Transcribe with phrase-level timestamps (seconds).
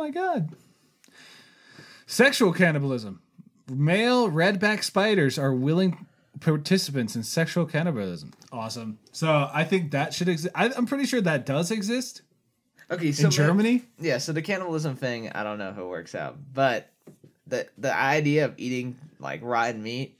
[0.00, 0.50] my god.
[2.06, 3.22] Sexual cannibalism.
[3.68, 6.06] Male redback spiders are willing
[6.40, 8.32] participants in sexual cannibalism.
[8.50, 8.98] Awesome.
[9.12, 10.52] So I think that should exist.
[10.56, 12.22] I'm pretty sure that does exist
[12.90, 13.84] Okay, so in Germany.
[14.00, 16.90] Yeah, so the cannibalism thing, I don't know if it works out, but
[17.46, 20.18] the the idea of eating like rotten meat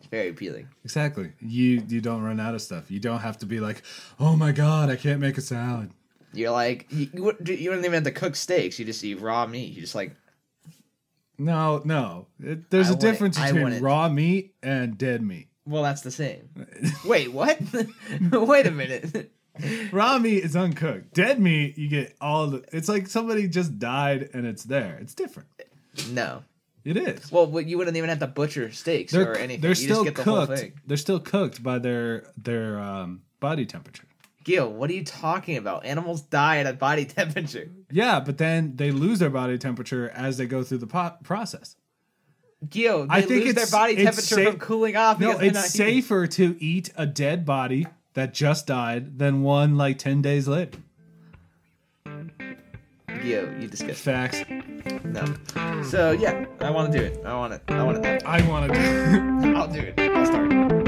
[0.00, 0.68] is very appealing.
[0.84, 1.32] Exactly.
[1.40, 2.90] You you don't run out of stuff.
[2.90, 3.82] You don't have to be like,
[4.18, 5.92] oh my god, I can't make a salad.
[6.38, 8.78] You're like you, you, don't even have to cook steaks.
[8.78, 9.72] You just eat raw meat.
[9.74, 10.14] You just like
[11.36, 12.26] No, no.
[12.40, 15.48] It, there's I a difference between raw meat and dead meat.
[15.66, 16.48] well, that's the same.
[17.04, 17.58] Wait, what?
[18.32, 19.32] Wait a minute.
[19.92, 21.12] Raw meat is uncooked.
[21.14, 22.64] Dead meat, you get all the.
[22.72, 24.98] It's like somebody just died and it's there.
[25.00, 25.48] It's different.
[26.10, 26.44] No.
[26.84, 27.30] It is.
[27.30, 29.60] Well, but you wouldn't even have to butcher steaks They're or anything.
[29.60, 30.60] they're you still just get the whole cooked.
[30.60, 30.72] thing.
[30.86, 34.04] They're still cooked by their their um, body temperature.
[34.44, 35.84] Gil, what are you talking about?
[35.84, 37.70] Animals die at a body temperature.
[37.90, 41.76] Yeah, but then they lose their body temperature as they go through the po- process.
[42.68, 45.20] Gil, they I think lose it's- their body temperature safe- from cooling off.
[45.20, 46.02] No, because it's not eating.
[46.02, 50.78] safer to eat a dead body that just died than one like ten days later.
[53.22, 54.00] Gil, you disgust.
[54.00, 54.44] Facts.
[55.04, 55.24] No.
[55.84, 57.24] So yeah, I want to do it.
[57.24, 57.62] I want it.
[57.68, 58.22] I want it.
[58.24, 58.78] I want to.
[58.78, 59.56] Do it.
[59.56, 59.98] I'll do it.
[59.98, 60.87] I'll start.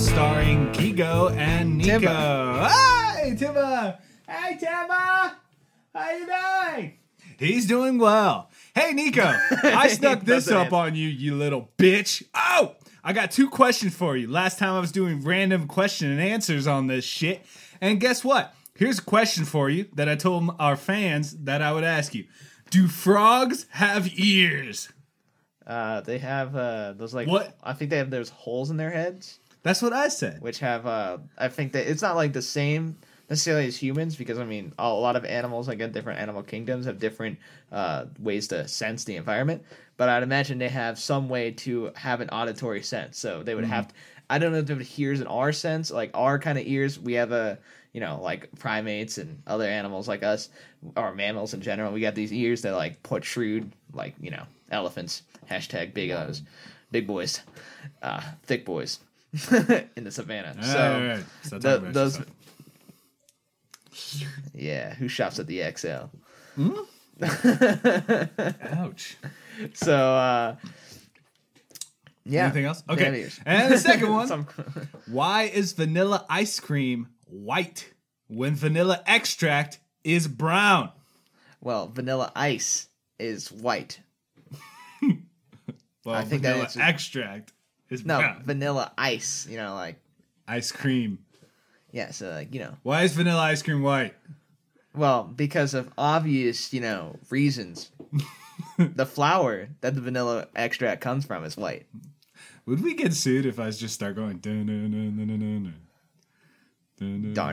[0.00, 1.98] Starring Guigo and Nico.
[1.98, 2.68] Timba.
[2.70, 3.98] Hey, Timba!
[4.26, 5.34] Hey, Timba!
[5.94, 6.92] How you doing?
[7.38, 8.50] He's doing well.
[8.74, 9.22] Hey, Nico,
[9.62, 10.74] I snuck this up answer.
[10.76, 12.22] on you, you little bitch.
[12.34, 14.26] Oh, I got two questions for you.
[14.28, 17.44] Last time I was doing random question and answers on this shit,
[17.80, 18.54] and guess what?
[18.74, 22.24] Here's a question for you that I told our fans that I would ask you.
[22.70, 24.88] Do frogs have ears?
[25.66, 27.54] Uh, they have uh those like What?
[27.62, 30.40] I think they have those holes in their heads, That's what I said.
[30.40, 32.96] which have uh I think that it's not like the same
[33.28, 36.86] necessarily as humans because I mean a lot of animals like in different animal kingdoms
[36.86, 37.38] have different
[37.70, 39.62] uh ways to sense the environment,
[39.96, 43.18] but I'd imagine they have some way to have an auditory sense.
[43.18, 43.94] So they would have to,
[44.30, 46.98] I don't know if it hears in our sense, like our kind of ears.
[46.98, 47.58] We have a
[47.92, 50.48] you know like primates and other animals like us
[50.96, 51.92] or mammals in general.
[51.92, 55.22] We got these ears that like protrude like you know elephants.
[55.50, 56.42] Hashtag big O's,
[56.92, 57.40] big boys,
[58.02, 59.00] uh, thick boys
[59.96, 60.54] in the savannah.
[60.56, 61.24] All so right.
[61.42, 62.36] So the- those yourself.
[64.54, 66.06] yeah, who shops at the XL?
[68.72, 69.16] Ouch.
[69.74, 70.56] So uh
[72.24, 72.44] yeah.
[72.44, 72.82] Anything else?
[72.88, 73.28] Okay.
[73.46, 74.26] And the second one.
[74.28, 74.46] Some-
[75.06, 77.92] Why is vanilla ice cream white
[78.28, 80.90] when vanilla extract is brown?
[81.62, 82.88] well, vanilla ice
[83.18, 84.00] is white.
[86.04, 87.52] Well, I think that vanilla answers- extract
[87.90, 88.42] it's no brown.
[88.44, 89.46] vanilla ice.
[89.50, 89.96] You know, like
[90.46, 91.18] ice cream.
[91.92, 94.14] Yeah, so like you know, why is vanilla ice cream white?
[94.94, 97.90] Well, because of obvious, you know, reasons.
[98.78, 101.86] the flour that the vanilla extract comes from is white.
[102.66, 104.38] Would we get sued if I just start going?
[104.38, 104.68] Darn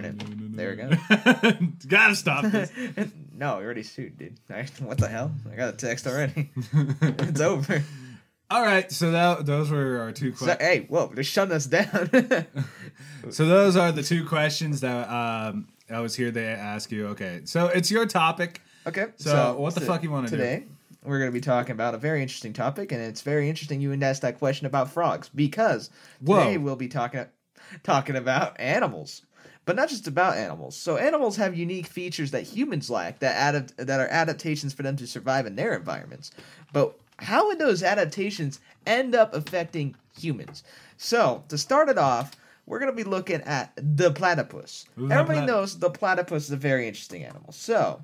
[0.04, 0.58] it!
[0.58, 0.90] There we go.
[1.88, 2.70] gotta stop this.
[3.34, 4.38] no, you already sued, dude.
[4.80, 5.32] What the hell?
[5.52, 6.50] I got a text already.
[6.74, 7.82] it's over.
[8.50, 10.62] All right, so that those were our two So, questions.
[10.70, 12.10] hey, whoa, they're shutting us down.
[13.30, 17.08] So those are the two questions that um, I was here to ask you.
[17.08, 18.62] Okay, so it's your topic.
[18.86, 19.08] okay.
[19.18, 20.38] So, what the fuck you wanna do?
[20.38, 20.64] Today,
[21.04, 23.94] we're going to be talking about a very interesting topic, and it's very interesting you
[24.02, 25.90] asked that question about frogs because
[26.22, 26.38] Whoa.
[26.40, 27.26] today we'll be talking
[27.84, 29.24] talking about animals.
[29.66, 30.78] But not just about animals.
[30.78, 34.96] So animals have unique features that humans lack that adapt that are adaptations for them
[34.96, 36.32] to survive in their environments.
[36.72, 40.64] But how would those adaptations end up affecting humans?
[40.98, 42.36] So to start it off,
[42.66, 44.86] we're gonna be looking at the platypus.
[44.98, 47.52] The Everybody plat- knows the platypus is a very interesting animal.
[47.52, 48.02] So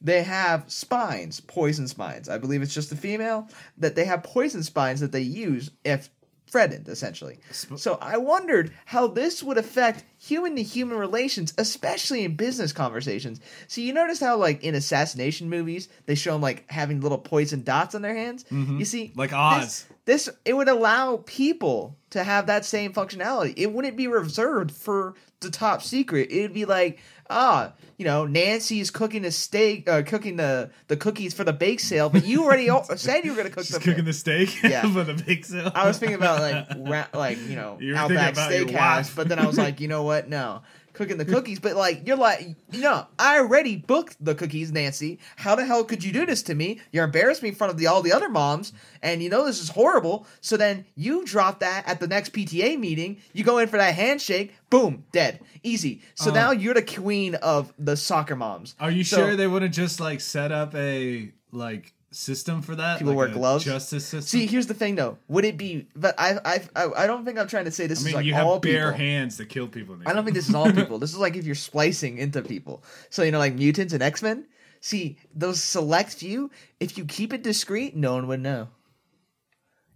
[0.00, 2.28] they have spines, poison spines.
[2.28, 3.48] I believe it's just the female
[3.78, 6.08] that they have poison spines that they use if
[6.56, 7.38] threatened, essentially.
[7.76, 13.40] so I wondered how this would affect human to human relations, especially in business conversations.
[13.68, 17.62] So you notice how, like in assassination movies, they show them like having little poison
[17.62, 18.46] dots on their hands.
[18.50, 19.84] You see, Like Oz.
[20.06, 23.52] This, this it would allow people to have that same functionality.
[23.54, 26.30] It wouldn't be reserved for the top secret.
[26.30, 30.96] It would be like, ah, you know, Nancy's cooking the steak, uh, cooking the the
[30.96, 33.78] cookies for the bake sale, but you already o- said you were gonna cook She's
[33.78, 34.82] the cooking the steak Yeah.
[34.92, 35.72] for the bake sale.
[35.74, 39.46] I was thinking about like ra- like you know You Outback Steakhouse, but then I
[39.46, 40.28] was like, you know what?
[40.28, 40.62] No,
[40.96, 41.60] cooking the cookies.
[41.60, 45.18] But like you're like, no, I already booked the cookies, Nancy.
[45.36, 46.80] How the hell could you do this to me?
[46.90, 48.72] You're embarrassing me in front of the all the other moms,
[49.02, 50.26] and you know this is horrible.
[50.40, 53.18] So then you drop that at the next PTA meeting.
[53.32, 54.54] You go in for that handshake.
[54.70, 56.02] Boom, dead, easy.
[56.16, 56.34] So Oh.
[56.34, 58.74] now you're the queen of the soccer moms.
[58.80, 62.98] Are you So- sure they wouldn't just like set up a like system for that?
[62.98, 63.64] People like wear gloves?
[63.64, 64.22] Justice system.
[64.40, 65.18] See, here's the thing, though.
[65.28, 65.86] Would it be?
[65.94, 68.14] But I, I, I, I don't think I'm trying to say this I mean, is
[68.14, 69.06] like you all have bare people.
[69.06, 69.96] hands to kill people.
[70.06, 70.98] I don't think this is all people.
[70.98, 72.82] This is like if you're splicing into people.
[73.10, 74.46] So you know, like mutants and X Men.
[74.80, 76.50] See those select few.
[76.80, 78.68] If you keep it discreet, no one would know.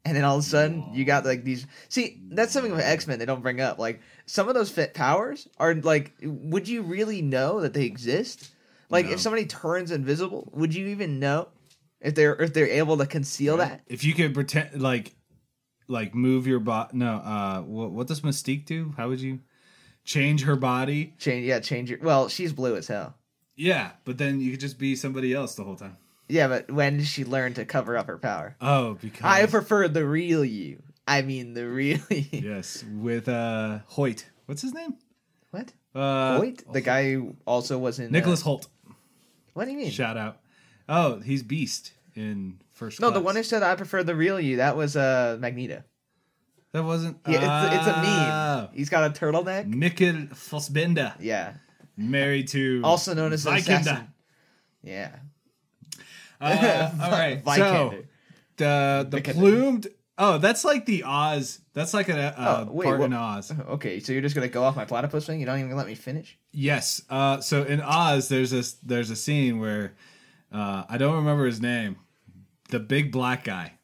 [0.05, 1.67] And then all of a sudden, you got like these.
[1.91, 3.79] See, that's something with X Men they don't bring up.
[3.79, 8.51] Like some of those fit powers are like, would you really know that they exist?
[8.89, 9.13] Like No.
[9.13, 11.49] if somebody turns invisible, would you even know
[12.00, 13.82] if they're if they're able to conceal that?
[13.87, 15.14] If you could pretend like
[15.88, 16.97] like move your body.
[16.97, 18.94] No, uh, what what does Mystique do?
[18.97, 19.41] How would you
[20.05, 21.14] change her body?
[21.19, 21.99] Change, yeah, change your.
[22.00, 23.14] Well, she's blue as hell.
[23.56, 25.97] Yeah, but then you could just be somebody else the whole time.
[26.29, 28.56] Yeah, but when did she learn to cover up her power?
[28.61, 30.82] Oh, because I prefer the real you.
[31.08, 32.25] I mean the real you.
[32.32, 34.25] yes with uh Hoyt.
[34.47, 34.94] What's his name?
[35.50, 35.73] What?
[35.94, 36.62] Uh, Hoyt?
[36.73, 38.12] The guy who also was in.
[38.12, 38.69] Nicholas Uh, Hoult.
[39.55, 39.91] what do you mean?
[39.91, 40.38] Shout out.
[40.91, 43.01] Oh, he's Beast in first.
[43.01, 44.57] no, the one who said I prefer the real you.
[44.59, 45.83] That was uh Magneto.
[46.73, 47.17] that wasn't.
[47.29, 48.77] Yeah, it's, it's a Ah, meme.
[48.77, 49.67] He's got a turtleneck.
[49.73, 51.55] Michael Fassbender, Yeah.
[51.97, 54.07] married to Also known as an Vikander.
[54.83, 55.11] Yeah.
[56.41, 57.95] Uh, all right, so
[58.57, 59.35] the the Vikander.
[59.35, 59.87] plumed.
[60.23, 61.61] Oh, that's like the Oz.
[61.73, 63.53] That's like a uh, Oh, wait, part what- in Oz.
[63.71, 65.41] Okay, so you're just gonna go off my platypus thing?
[65.41, 66.37] You don't even let me finish?
[66.53, 67.03] Yes.
[67.09, 69.95] Uh, so in Oz, there's this there's a scene where
[70.52, 71.97] uh, I don't remember his name.
[72.70, 73.75] The big black guy,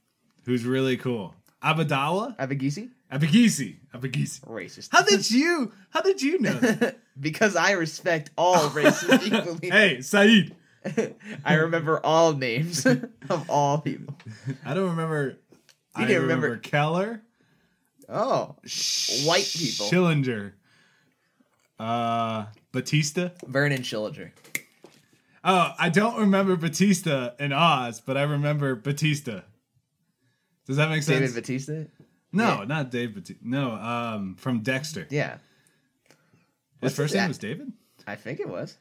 [0.45, 1.35] who's really cool.
[1.63, 2.91] Abadawa, Abigisi?
[3.13, 4.41] Abigisi, Abigisi.
[4.47, 4.89] Racist.
[4.93, 5.73] How did you?
[5.91, 6.53] How did you know?
[6.55, 6.99] that?
[7.21, 9.71] because I respect all races equally.
[9.71, 10.55] hey, Saeed.
[11.45, 14.15] I remember all names of all people.
[14.65, 15.37] I don't remember.
[15.97, 17.23] I didn't remember, remember- Keller,
[18.09, 18.55] Oh,
[19.25, 19.87] White people.
[19.87, 20.53] Schillinger,
[21.81, 23.31] uh, Batista.
[23.47, 24.31] Vernon Schillinger.
[25.49, 29.43] Oh, I don't remember Batista in Oz, but I remember Batista.
[30.67, 31.21] Does that make sense?
[31.21, 31.73] David Batista?
[32.33, 32.65] no, yeah.
[32.65, 33.41] not Dave Batista.
[33.45, 35.07] No, um, from Dexter.
[35.09, 35.41] Yeah, His
[36.81, 37.73] What's first his name was David.
[38.07, 38.77] I think it was.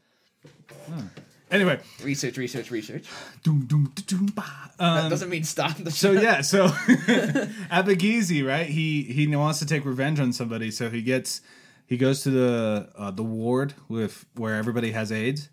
[1.52, 3.06] Anyway, Research, research, research.
[3.44, 4.44] doom, doom, doom, ba.
[4.80, 6.16] That Um, doesn't mean stop the show.
[6.16, 6.68] so yeah, so
[7.70, 8.66] Abigizi, right?
[8.66, 11.42] He he wants to take revenge on somebody, so he gets
[11.86, 15.50] he goes to the uh, the ward with where everybody has AIDS,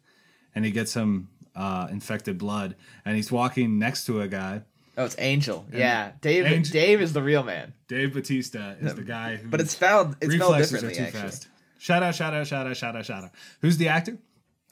[0.55, 4.63] and he gets some uh, infected blood, and he's walking next to a guy.
[4.97, 5.65] Oh, it's Angel.
[5.73, 6.45] Yeah, Dave.
[6.47, 10.17] Angel- Dave is the real man, Dave Batista is the guy who, but it's spelled.
[10.21, 10.95] It's spelled are differently.
[10.95, 11.49] too Actually, fast.
[11.79, 12.15] Shout out!
[12.15, 12.47] Shout out!
[12.47, 12.77] Shout out!
[12.77, 13.05] Shout out!
[13.07, 13.31] Shout out!
[13.61, 14.19] Who's the actor?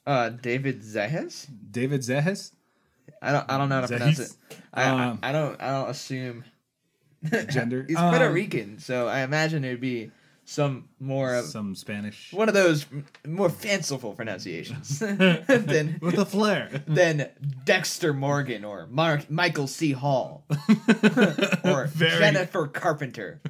[0.07, 1.47] uh, David Zayas.
[1.71, 2.53] David Zayas.
[3.23, 3.51] I don't.
[3.51, 4.33] I don't know how to pronounce it.
[4.73, 5.61] I, Um, I, I don't.
[5.61, 6.45] I don't assume.
[7.51, 7.85] Gender.
[7.87, 10.11] He's Um, Puerto Rican, so I imagine it'd be
[10.51, 12.85] some more of Some Spanish one of those
[13.25, 16.83] more fanciful pronunciations than with a flair.
[16.89, 17.31] than
[17.65, 19.93] Dexter Morgan or Mark, Michael C.
[19.93, 20.45] Hall
[21.65, 23.41] or Very- Jennifer Carpenter,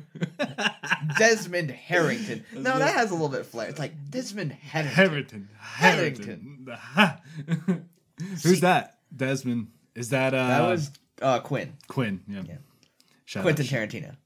[1.16, 2.44] Desmond Harrington.
[2.52, 3.68] No, that has a little bit of flair.
[3.70, 5.48] It's like Desmond Harrington.
[5.58, 6.68] Harrington.
[6.76, 7.88] Harrington.
[8.42, 8.98] Who's that?
[9.16, 9.68] Desmond.
[9.94, 10.90] Is that uh That was
[11.22, 12.20] uh, Quinn, Quinn?
[12.28, 12.42] Yeah.
[12.46, 13.42] Yeah.
[13.42, 13.64] Quentin.
[13.64, 14.16] Tarantino.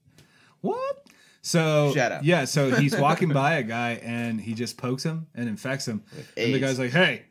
[0.60, 1.03] What?
[1.44, 5.86] So yeah, so he's walking by a guy and he just pokes him and infects
[5.86, 6.02] him.
[6.38, 7.24] And the guy's like, "Hey,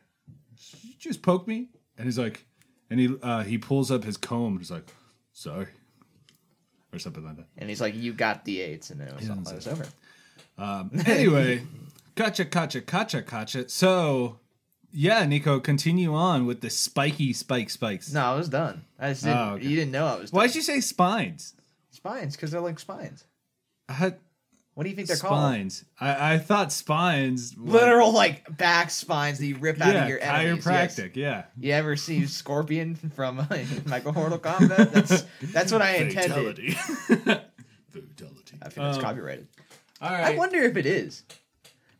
[0.82, 2.46] you just poke me?" And he's like,
[2.90, 4.56] and he uh, he pulls up his comb.
[4.58, 4.86] He's like,
[5.32, 5.66] "Sorry,"
[6.92, 7.46] or something like that.
[7.58, 9.86] And he's like, "You got the AIDS," and then it was, all, it was over.
[10.58, 11.62] Um, anyway,
[12.14, 13.68] gotcha, gotcha, gotcha, gotcha.
[13.68, 14.38] So,
[14.92, 18.12] yeah, Nico, continue on with the spiky spike spikes.
[18.12, 18.84] No, I was done.
[18.96, 19.38] I just didn't.
[19.38, 19.66] Oh, okay.
[19.66, 20.30] You didn't know I was.
[20.30, 20.38] Done.
[20.38, 21.54] Why'd you say spines?
[21.90, 22.36] spines?
[22.36, 23.24] Because they're like spines.
[23.88, 24.14] I
[24.74, 25.38] What do you think they're called?
[25.40, 25.84] spines.
[26.00, 27.54] I, I thought spines.
[27.56, 30.64] were- Literal like back spines that you rip out of your enemies.
[30.66, 30.96] yes.
[30.98, 31.16] chiropractic.
[31.16, 31.44] Yeah.
[31.58, 33.46] You ever see Scorpion from uh,
[33.86, 34.90] Michael Mortal Kombat?
[34.92, 36.74] That's that's what I intended.
[36.76, 37.40] Fatality.
[38.62, 39.48] I think it's Um, copyrighted.
[40.00, 41.22] All I wonder if it is.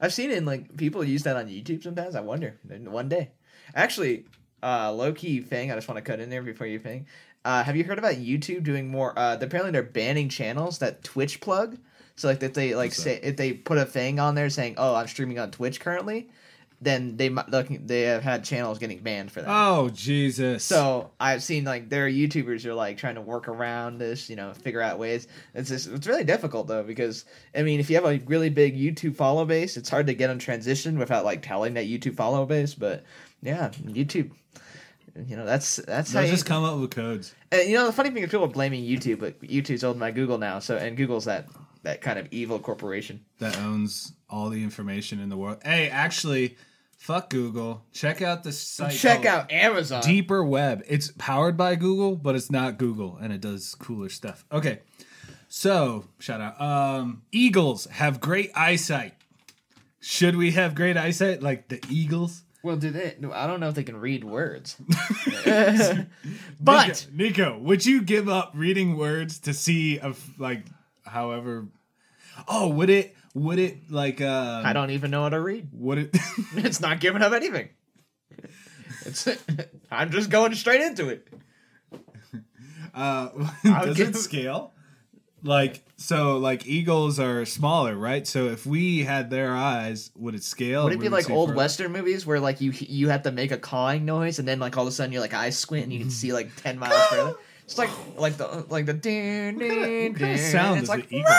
[0.01, 2.15] I've seen it in like people use that on YouTube sometimes.
[2.15, 3.31] I wonder one day.
[3.75, 4.25] Actually,
[4.65, 5.71] uh, low key thing.
[5.71, 7.07] I just want to cut in there before you thing.
[7.45, 9.17] Uh, have you heard about YouTube doing more?
[9.19, 11.77] Uh, apparently, they're banning channels that Twitch plug.
[12.17, 14.77] So like if they like What's say if they put a thing on there saying,
[14.79, 16.29] "Oh, I'm streaming on Twitch currently,"
[16.81, 19.49] then they they have had channels getting banned for that.
[19.51, 20.65] Oh Jesus!
[20.65, 24.31] So I've seen like there are YouTubers who are like trying to work around this,
[24.31, 25.27] you know, figure out ways.
[25.55, 28.77] It's just it's really difficult though because I mean if you have a really big
[28.77, 32.47] YouTube follow base, it's hard to get them transitioned without like telling that YouTube follow
[32.47, 32.75] base.
[32.75, 33.05] But
[33.45, 34.33] yeah, YouTube,
[35.27, 37.35] you know that's that's how they'll you, just come up with codes.
[37.53, 40.11] and, you know the funny thing is people are blaming YouTube, but YouTube's owned by
[40.11, 40.59] Google now.
[40.59, 41.47] So and Google's that
[41.83, 43.25] that kind of evil corporation.
[43.39, 45.59] that owns all the information in the world.
[45.63, 46.57] Hey, actually,
[46.97, 47.85] fuck Google.
[47.93, 48.93] Check out the site.
[48.93, 50.03] Check out Amazon.
[50.03, 50.83] Deeper Web.
[50.89, 54.45] It's powered by Google, but it's not Google, and it does cooler stuff.
[54.51, 54.81] Okay,
[55.49, 56.61] so shout out.
[56.61, 59.13] Um, eagles have great eyesight.
[60.01, 62.44] Should we have great eyesight like the eagles?
[62.65, 63.15] Well, do they?
[63.21, 64.77] no, I don't know if they can read words.
[66.61, 70.65] but Nico, Nico, would you give up reading words to see if like
[71.05, 71.69] however?
[72.49, 73.15] Oh, would it?
[73.35, 74.21] Would it like?
[74.21, 75.69] Uh, I don't even know how to read.
[75.73, 76.17] Would it?
[76.57, 77.69] It's not giving up anything.
[79.05, 79.29] It's
[79.91, 81.29] I'm just going straight into it.
[82.95, 83.29] Uh,
[83.63, 84.73] does give- it scale?
[85.45, 88.27] Like so, like eagles are smaller, right?
[88.27, 90.85] So if we had their eyes, would it scale?
[90.85, 91.57] Would it be like old further?
[91.59, 94.77] western movies where like you you have to make a cawing noise and then like
[94.79, 96.15] all of a sudden you're like eyes squint and you can mm-hmm.
[96.15, 97.35] see like ten miles further?
[97.65, 100.81] It's like like the like the din, what kind of- din, what kind of sound
[100.81, 101.33] it's like the eagle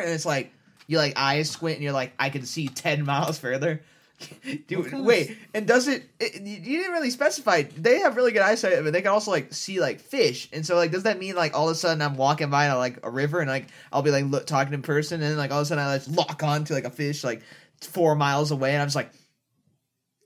[0.00, 0.52] and it's like
[0.88, 3.82] you like eyes squint and you're like I can see ten miles further.
[4.66, 6.42] Dude, wait, and does it, it?
[6.42, 7.62] You didn't really specify.
[7.62, 10.48] They have really good eyesight, but they can also like see like fish.
[10.52, 12.98] And so like, does that mean like all of a sudden I'm walking by like
[13.04, 15.62] a river and like I'll be like look, talking in person and like all of
[15.62, 17.42] a sudden I like lock on to like a fish like
[17.80, 19.12] four miles away and I'm just like,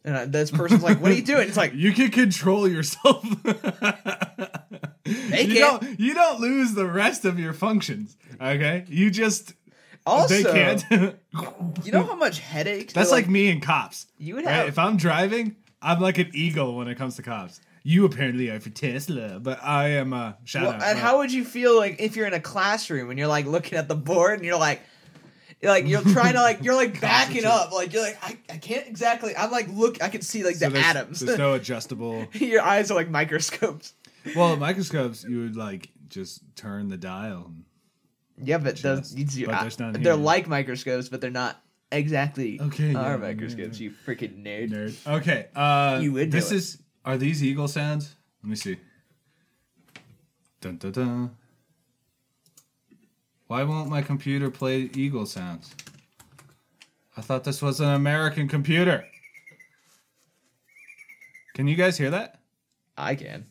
[0.04, 3.24] and I, this person's like, "What are you doing?" It's like, You can control yourself.
[5.04, 6.00] You don't.
[6.00, 8.16] You don't lose the rest of your functions.
[8.40, 9.54] Okay, you just
[10.06, 10.84] also, they can't.
[11.84, 12.92] you know how much headache?
[12.92, 14.06] That's to, like, me and cops.
[14.18, 14.52] You would right?
[14.54, 17.60] have If I'm driving, I'm like an eagle when it comes to cops.
[17.84, 20.82] You apparently are for Tesla, but I am a shout Well, out.
[20.82, 23.46] and uh, how would you feel like if you're in a classroom and you're like
[23.46, 24.80] looking at the board and you're like,
[25.62, 28.86] like you're trying to like you're like backing up, like you're like I, I can't
[28.86, 29.36] exactly.
[29.36, 31.20] I'm like look, I can see like so the there's, atoms.
[31.20, 32.26] There's no adjustable.
[32.34, 33.94] Your eyes are like microscopes.
[34.36, 37.52] Well, microscopes, you would like just turn the dial.
[38.38, 40.14] Yeah, but those Just- these you, but none they're here.
[40.14, 43.78] like microscopes, but they're not exactly Okay, our yeah, microscopes.
[43.80, 44.70] yeah, You freaking nerd.
[44.70, 45.06] Nerd.
[45.18, 45.48] Okay.
[45.54, 46.78] Uh, You would This is.
[47.04, 48.14] Are these eagle sounds?
[48.42, 48.78] Let me see.
[50.60, 51.36] Dun dun dun.
[53.48, 55.74] Why won't my computer play eagle sounds?
[57.16, 59.04] I thought this was an American computer.
[61.54, 62.40] Can you guys hear that?
[62.96, 63.46] I can.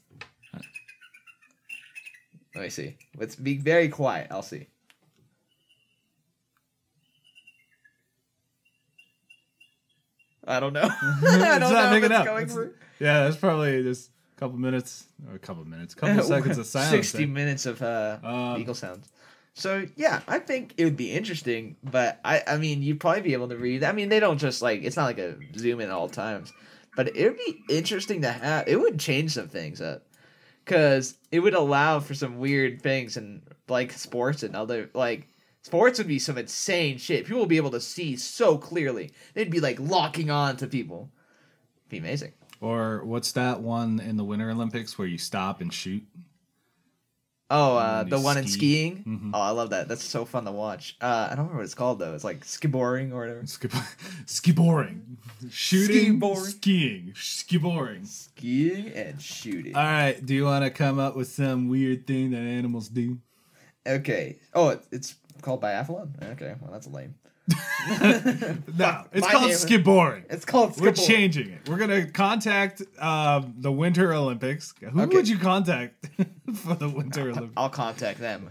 [2.56, 2.98] Let me see.
[3.16, 4.28] Let's be very quiet.
[4.32, 4.68] I'll see.
[10.48, 10.82] I don't know.
[11.28, 15.36] I don't know if it's going for Yeah, that's probably just a couple minutes or
[15.36, 16.92] a couple minutes, couple seconds of silence.
[16.92, 17.28] Sixty there.
[17.28, 19.08] minutes of uh, Um, eagle sounds.
[19.54, 23.34] So yeah, I think it would be interesting, but I I mean you'd probably be
[23.34, 23.84] able to read.
[23.84, 26.52] I mean they don't just like it's not like a zoom in at all times,
[26.96, 28.68] but it would be interesting to have.
[28.68, 30.04] It would change some things up
[30.66, 35.28] because it would allow for some weird things and like sports and other like
[35.64, 37.26] sports would be some insane shit.
[37.26, 39.12] People would be able to see so clearly.
[39.34, 41.10] They'd be like locking on to people.
[41.90, 42.34] be amazing.
[42.62, 46.04] Or what's that one in the Winter Olympics where you stop and shoot?
[47.54, 48.58] Oh, uh, the one in ski.
[48.58, 49.04] skiing.
[49.06, 49.32] Mhm.
[49.34, 49.90] Oh, I love that.
[49.90, 50.96] That's so fun to watch.
[51.02, 52.14] Uh, I don't remember what it's called though.
[52.14, 53.46] It's like skiboring or whatever.
[53.46, 53.72] Skip,
[54.26, 55.02] skiboring,
[55.50, 56.46] shooting, Skiboring.
[56.46, 58.08] skiing, skiboring.
[58.08, 59.76] Skiing and shooting.
[59.76, 63.18] All right, do you want to come up with some weird thing that animals do?
[63.86, 64.38] okay.
[64.54, 66.10] Oh, it's called biathlon.
[66.34, 67.16] Okay, well that's lame.
[67.88, 70.24] No, it's My called name- skiboring.
[70.30, 71.68] It's called We're changing it.
[71.70, 74.74] We're gonna contact um, the Winter Olympics.
[74.80, 75.16] Who Okay.
[75.16, 76.08] would you contact
[76.54, 77.54] for the Winter Olympics?
[77.58, 78.50] I'll contact them.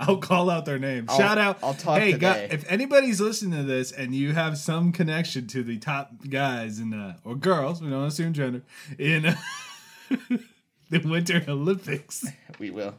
[0.00, 1.04] I'll call out their name.
[1.08, 1.58] I'll- Shout out.
[1.62, 2.48] I'll talk Hey, today.
[2.50, 6.94] if anybody's listening to this and you have some connection to the top guys in
[6.94, 8.62] uh, or girls, we don't assume gender
[8.98, 9.36] in uh,
[10.90, 12.24] the Winter Olympics.
[12.58, 12.94] We will.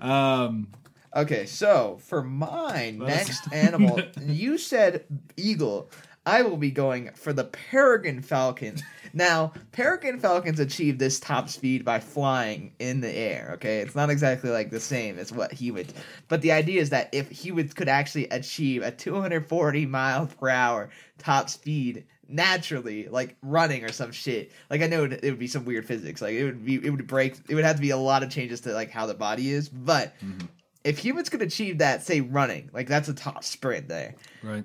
[0.00, 0.68] Um,
[1.14, 5.04] Okay, so for my Well, next animal, you said
[5.36, 5.90] eagle.
[6.26, 8.76] I will be going for the peregrine falcon.
[9.14, 13.52] Now, peregrine falcons achieve this top speed by flying in the air.
[13.54, 15.92] Okay, it's not exactly like the same as what he would,
[16.28, 20.50] but the idea is that if he would could actually achieve a 240 mile per
[20.50, 24.52] hour top speed naturally, like running or some shit.
[24.68, 26.20] Like I know it, it would be some weird physics.
[26.20, 27.36] Like it would be, it would break.
[27.48, 29.68] It would have to be a lot of changes to like how the body is,
[29.68, 30.46] but mm-hmm.
[30.88, 34.14] If humans could achieve that, say running, like that's a top sprint there.
[34.42, 34.64] right.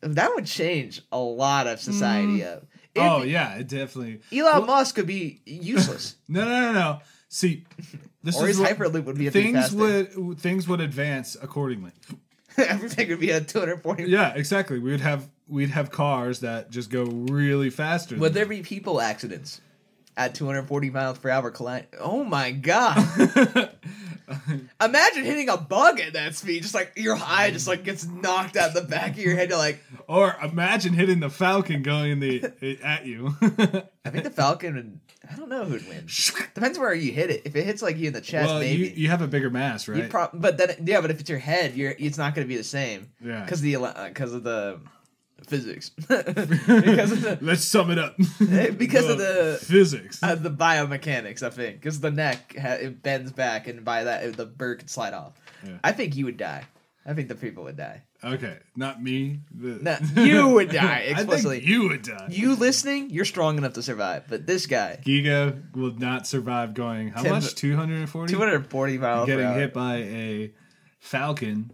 [0.00, 2.56] that would change a lot of society mm.
[2.56, 2.66] up.
[2.94, 4.20] It'd oh be- yeah, it definitely.
[4.32, 7.00] Elon Well- Musk could be useless, No, no, no, no.
[7.28, 7.64] See,
[8.22, 11.92] this or is his Hyperloop would be a things would things would advance accordingly.
[12.56, 14.04] Everything would be at 240.
[14.04, 14.78] Yeah, exactly.
[14.78, 18.16] We'd have we'd have cars that just go really faster.
[18.16, 19.60] Would there be people accidents
[20.16, 21.86] at 240 miles per hour collide?
[22.00, 23.74] Oh my god!
[24.82, 28.56] Imagine hitting a bug at that speed, just like your eye just like gets knocked
[28.56, 29.50] out the back of your head.
[29.50, 33.34] You're like, or imagine hitting the Falcon going in the at you.
[34.04, 35.00] I think the Falcon would.
[35.30, 36.06] I don't know who'd win.
[36.54, 37.42] Depends where you hit it.
[37.46, 38.88] If it hits like you in the chest, well, maybe.
[38.88, 40.10] you you have a bigger mass, You right?
[40.10, 42.56] prob- but then yeah, but if it's your head, you're it's not going to be
[42.56, 43.10] the same.
[43.24, 43.42] Yeah.
[43.42, 43.76] Because the
[44.08, 44.80] because of the
[45.46, 45.90] physics.
[46.08, 48.16] because of the Let's sum it up.
[48.18, 50.22] because of the- physics.
[50.22, 54.24] uh, the biomechanics, I think, because the neck ha- it bends back, and by that
[54.24, 55.32] it- the bird can slide off.
[55.64, 55.78] Yeah.
[55.82, 56.64] I think you would die.
[57.06, 58.02] I think the people would die.
[58.24, 59.40] okay, not me.
[59.54, 61.58] The- No, you would die I explicitly.
[61.58, 62.28] think you would die.
[62.30, 67.08] You listening, you're strong enough to survive, but this guy, Giga will not survive going
[67.08, 67.54] how much?
[67.54, 68.32] Two hundred and forty.
[68.32, 70.52] 240 miles Getting hit by a
[71.00, 71.70] Falcon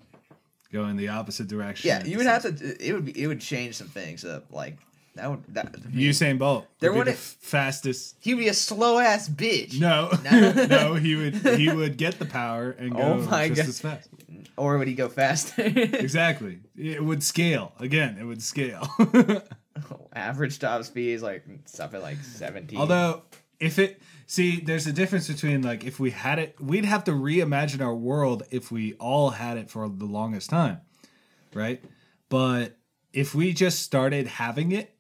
[0.73, 1.89] going the opposite direction.
[1.89, 2.77] Yeah, you would have to.
[2.89, 3.21] It would be.
[3.23, 4.47] It would change some things up.
[4.53, 4.77] Like
[5.17, 5.43] that would.
[5.55, 6.67] That, Usain Bolt.
[6.81, 8.17] There would be the f- fastest.
[8.21, 9.79] He'd be a slow ass bitch.
[9.81, 10.53] No, No.
[10.67, 13.69] no, he would he would get the power and oh go Oh my just God.
[13.69, 14.09] as fast.
[14.57, 15.62] Or would he go faster?
[15.65, 18.17] Exactly, it would scale again.
[18.21, 18.87] It would scale.
[20.12, 22.79] Average top speed is like something like 17.
[22.79, 23.23] Although,
[23.59, 27.10] if it see, there's a difference between like if we had it, we'd have to
[27.10, 30.80] reimagine our world if we all had it for the longest time,
[31.52, 31.82] right?
[32.28, 32.76] But
[33.12, 34.94] if we just started having it,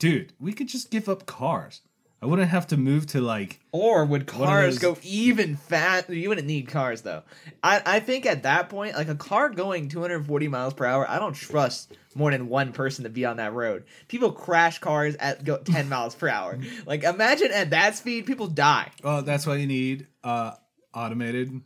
[0.00, 1.82] dude, we could just give up cars.
[2.22, 6.10] I wouldn't have to move to like Or would cars those- go even fast?
[6.10, 7.22] You wouldn't need cars though.
[7.62, 11.18] I, I think at that point, like a car going 240 miles per hour, I
[11.18, 13.84] don't trust more than one person to be on that road.
[14.08, 16.58] People crash cars at go 10 miles per hour.
[16.84, 18.90] Like imagine at that speed, people die.
[19.02, 20.52] Well, that's why you need uh
[20.92, 21.62] automated.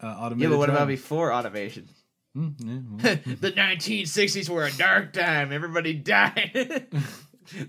[0.00, 1.88] Uh, Yeah, but what about before automation?
[2.34, 2.48] Hmm,
[2.98, 5.52] the 1960s were a dark time.
[5.52, 6.86] Everybody died.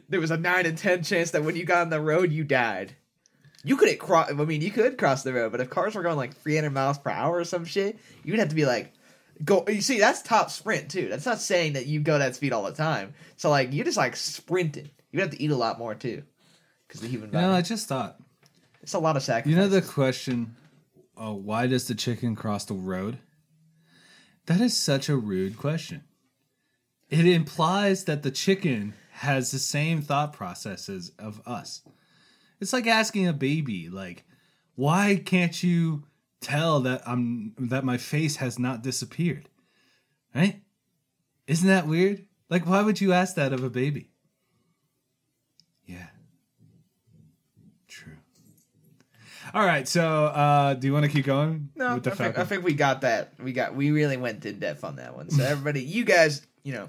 [0.10, 2.44] there was a 9 in 10 chance that when you got on the road, you
[2.44, 2.96] died.
[3.64, 4.30] You couldn't cross.
[4.30, 6.98] I mean, you could cross the road, but if cars were going like 300 miles
[6.98, 8.94] per hour or some shit, you'd have to be like,
[9.44, 9.64] go.
[9.68, 11.08] You see, that's top sprint too.
[11.08, 13.14] That's not saying that you go that speed all the time.
[13.38, 14.90] So like, you're just like sprinting.
[15.12, 16.24] You'd have to eat a lot more too,
[16.88, 17.48] because the human you body.
[17.48, 18.18] know, I just thought.
[18.82, 19.50] it's a lot of sacrifice.
[19.50, 20.56] You know the question,
[21.16, 23.20] oh, why does the chicken cross the road?
[24.48, 26.04] That is such a rude question.
[27.10, 31.82] It implies that the chicken has the same thought processes of us.
[32.60, 34.24] It's like asking a baby, like,
[34.76, 36.04] why can't you
[36.42, 39.50] tell that I'm that my face has not disappeared?
[40.34, 40.62] Right?
[41.46, 42.26] Isn't that weird?
[42.50, 44.10] Like, why would you ask that of a baby?
[45.86, 46.08] Yeah.
[47.88, 48.18] True.
[49.54, 52.64] All right, so uh, do you want to keep going No, I think, I think
[52.64, 53.34] we got that.
[53.40, 53.76] We got.
[53.76, 55.30] We really went in depth on that one.
[55.30, 56.88] So everybody, you guys, you know,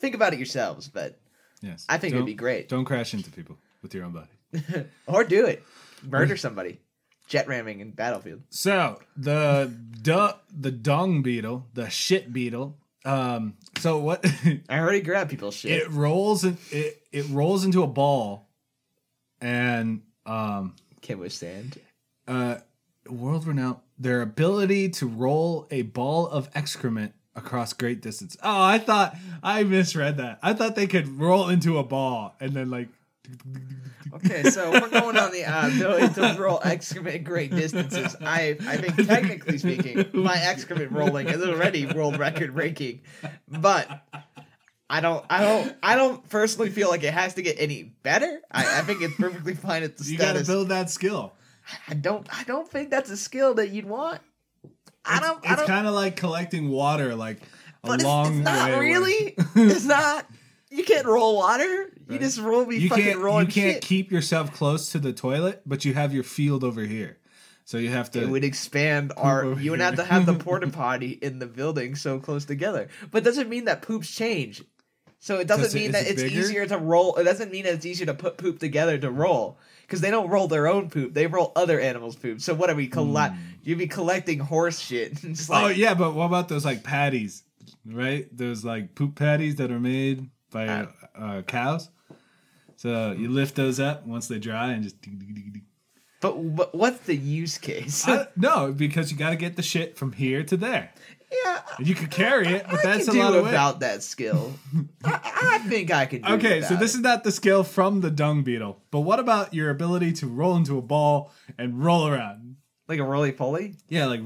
[0.00, 0.88] think about it yourselves.
[0.88, 1.18] But
[1.62, 2.68] yes, I think it'd be great.
[2.68, 4.84] Don't crash into people with your own body.
[5.06, 5.62] or do it.
[6.02, 6.80] Murder somebody.
[7.28, 8.42] Jet ramming in Battlefield.
[8.50, 9.72] So the
[10.02, 12.76] du- the dung beetle, the shit beetle.
[13.04, 14.24] Um, so what?
[14.68, 15.72] I already grabbed people's shit.
[15.82, 18.48] it rolls in, it it rolls into a ball,
[19.40, 21.78] and um, Can withstand.
[22.28, 22.56] uh,
[23.08, 28.36] world renowned their ability to roll a ball of excrement across great distance.
[28.42, 30.38] Oh, I thought I misread that.
[30.42, 32.88] I thought they could roll into a ball and then like.
[34.14, 38.16] Okay, so we're going on the uh, ability to roll excrement great distances.
[38.20, 43.00] I I think technically speaking, my excrement rolling is already world record breaking,
[43.48, 43.88] but
[44.90, 48.42] I don't I don't I don't personally feel like it has to get any better.
[48.50, 51.32] I, I think it's perfectly fine at the You got to build that skill.
[51.88, 54.20] I don't I don't think that's a skill that you'd want.
[55.04, 57.38] I don't I It's kind of like collecting water, like
[57.84, 58.78] a but it's, long it's not way.
[58.78, 59.34] really.
[59.56, 60.26] it's not.
[60.70, 61.92] You can't roll water.
[62.08, 63.82] You just roll me you fucking can't rolling you can't shit.
[63.82, 67.18] keep yourself close to the toilet, but you have your field over here,
[67.64, 68.22] so you have to.
[68.22, 69.52] it would expand our.
[69.54, 72.88] You would have to have the porta potty in the building so close together.
[73.10, 74.62] But doesn't mean that poops change.
[75.24, 76.40] So it doesn't Does it- mean is that it it's bigger?
[76.40, 77.14] easier to roll.
[77.14, 80.28] It doesn't mean that it's easier to put poop together to roll because they don't
[80.28, 81.14] roll their own poop.
[81.14, 82.40] They roll other animals' poop.
[82.40, 83.36] So what are we collect?
[83.62, 85.14] You'd be collecting horse shit.
[85.22, 85.54] Just Hmm.
[85.54, 87.44] oh yeah, but what about those like patties,
[87.86, 88.26] right?
[88.36, 91.88] Those like poop patties that are made by uh, uh, cows.
[92.76, 94.96] So you lift those up once they dry and just.
[96.20, 98.08] but, but what's the use case?
[98.08, 100.90] I- no, because you got to get the shit from here to there.
[101.44, 103.50] Yeah, you could carry it, but I that's a lot do of weight.
[103.52, 104.52] without that skill.
[105.04, 105.20] I,
[105.54, 106.24] I think I could.
[106.24, 106.98] Okay, so this it.
[106.98, 110.56] is not the skill from the dung beetle, but what about your ability to roll
[110.56, 112.56] into a ball and roll around?
[112.88, 113.74] like a roly poly.
[113.88, 114.20] Yeah, like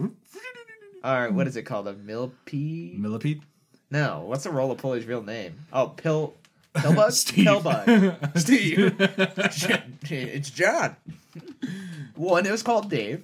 [1.05, 1.87] All right, what is it called?
[1.87, 2.99] A millipede?
[2.99, 3.43] millipede.
[3.91, 5.55] No, what's a roly poly's real name?
[5.73, 6.35] Oh, pill.
[6.75, 7.13] Pillbug?
[7.13, 7.47] Steve.
[7.47, 8.39] Pillbug.
[8.39, 8.97] Steve.
[10.11, 10.97] it's John.
[12.17, 13.23] One, it was called Dave.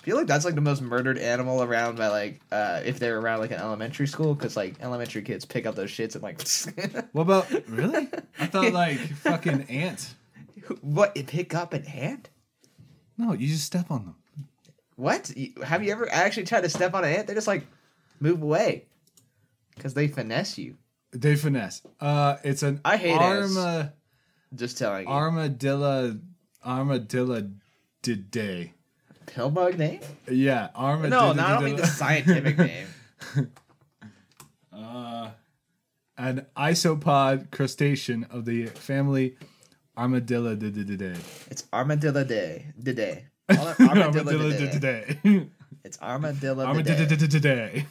[0.00, 3.18] I feel like that's like the most murdered animal around by like uh if they're
[3.18, 6.40] around like an elementary school because like elementary kids pick up those shits and like
[7.12, 8.08] What about really?
[8.38, 10.14] I thought like fucking ants.
[10.80, 12.30] what it pick up an ant?
[13.18, 14.14] No, you just step on them.
[14.96, 15.32] What?
[15.62, 17.26] Have you ever actually tried to step on an ant?
[17.26, 17.66] They just like
[18.20, 18.86] move away
[19.74, 20.76] because they finesse you.
[21.12, 21.82] They finesse.
[22.00, 23.56] Uh, it's an I hate ants.
[23.56, 23.92] arma,
[24.54, 25.12] Just telling you.
[25.12, 26.18] armadillo,
[26.64, 27.50] armadillo
[28.02, 28.72] day.
[29.34, 30.00] Pillbug name?
[30.30, 31.28] Yeah, armadillo.
[31.28, 32.86] No, no, I don't mean the scientific name.
[34.72, 35.30] Uh,
[36.16, 39.36] an isopod crustacean of the family
[39.96, 40.56] Armadillo.
[41.50, 42.66] It's Armadillo Day.
[42.82, 43.26] Day.
[43.50, 45.50] Armadillo Day.
[45.82, 45.86] Day.
[45.88, 47.38] It's Armadillo Armadillo Day.
[47.38, 47.86] day.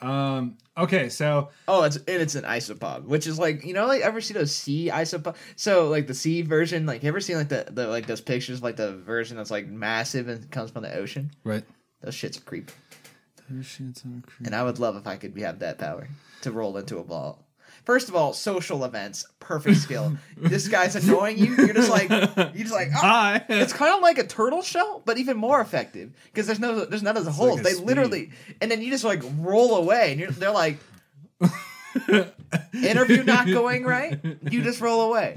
[0.00, 0.56] Um.
[0.76, 4.20] Okay, so Oh, it's and it's an isopod, which is like you know, like ever
[4.20, 5.36] see those sea isopod?
[5.56, 8.58] So like the sea version, like you ever seen like the, the like those pictures,
[8.58, 11.30] of, like the version that's like massive and comes from the ocean?
[11.44, 11.64] right.
[12.02, 12.70] Those shits are creep.
[13.58, 14.46] Oceans are creepy.
[14.46, 16.08] And I would love if I could have that power
[16.42, 17.44] to roll into a ball.
[17.84, 20.16] First of all, social events, perfect skill.
[20.36, 21.54] this guy's annoying you.
[21.56, 22.28] You're just like you're
[22.64, 22.98] just like oh.
[23.00, 23.44] Hi.
[23.48, 27.02] It's kind of like a turtle shell, but even more effective because there's no there's
[27.02, 27.56] none of the holes.
[27.56, 27.86] like they speed.
[27.86, 30.78] literally and then you just like roll away and you're, they're like
[32.74, 34.20] interview not going right.
[34.50, 35.36] You just roll away.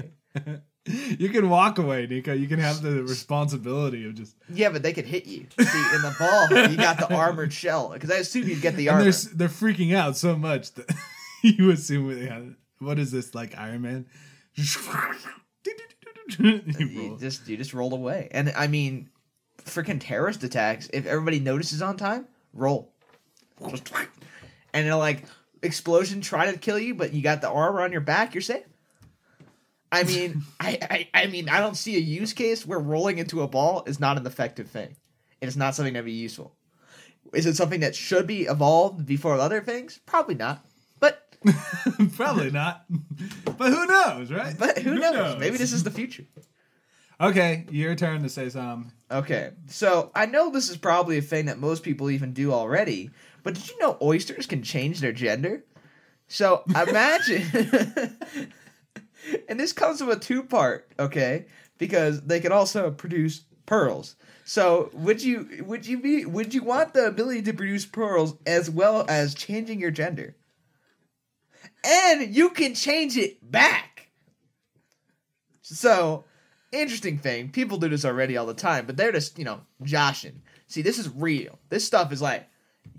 [0.84, 2.32] you can walk away, Nico.
[2.32, 4.36] You can have the responsibility of just.
[4.52, 5.46] Yeah, but they could hit you.
[5.58, 8.88] See, in the ball, you got the armored shell because I assume you'd get the
[8.88, 9.10] And armor.
[9.10, 10.90] they're they're freaking out so much that
[11.58, 12.54] you assume they have.
[12.78, 14.06] What is this like Iron Man?
[16.38, 19.10] You You just you just roll away, and I mean,
[19.62, 20.88] freaking terrorist attacks.
[20.92, 22.94] If everybody notices on time, roll.
[24.72, 25.24] And they're like
[25.62, 28.34] explosion try to kill you, but you got the armor on your back.
[28.34, 28.64] You're safe.
[29.92, 33.42] I mean, I, I I mean, I don't see a use case where rolling into
[33.42, 34.96] a ball is not an effective thing.
[35.42, 36.56] It is not something that would be useful.
[37.34, 40.00] Is it something that should be evolved before other things?
[40.06, 40.64] Probably not.
[42.16, 42.84] Probably not.
[43.44, 44.54] But who knows, right?
[44.58, 45.38] but who, knows?
[45.38, 46.24] Maybe this is the future.
[47.20, 48.92] Okay, your turn to say something.
[49.10, 53.10] Okay, so I know this is probably a thing that most people even do already,
[53.42, 55.64] but did you know oysters can change their gender?
[56.26, 57.46] So imagine,
[59.48, 61.46] and this comes with a two part, okay,
[61.78, 64.16] because they can also produce pearls.
[64.44, 68.68] So would you would you be would you want the ability to produce pearls as
[68.68, 70.36] well as changing your gender?
[71.84, 74.08] And you can change it back.
[75.62, 76.24] So
[76.72, 77.50] interesting thing.
[77.50, 80.42] People do this already all the time, but they're just, you know, joshing.
[80.66, 81.58] See, this is real.
[81.68, 82.48] This stuff is like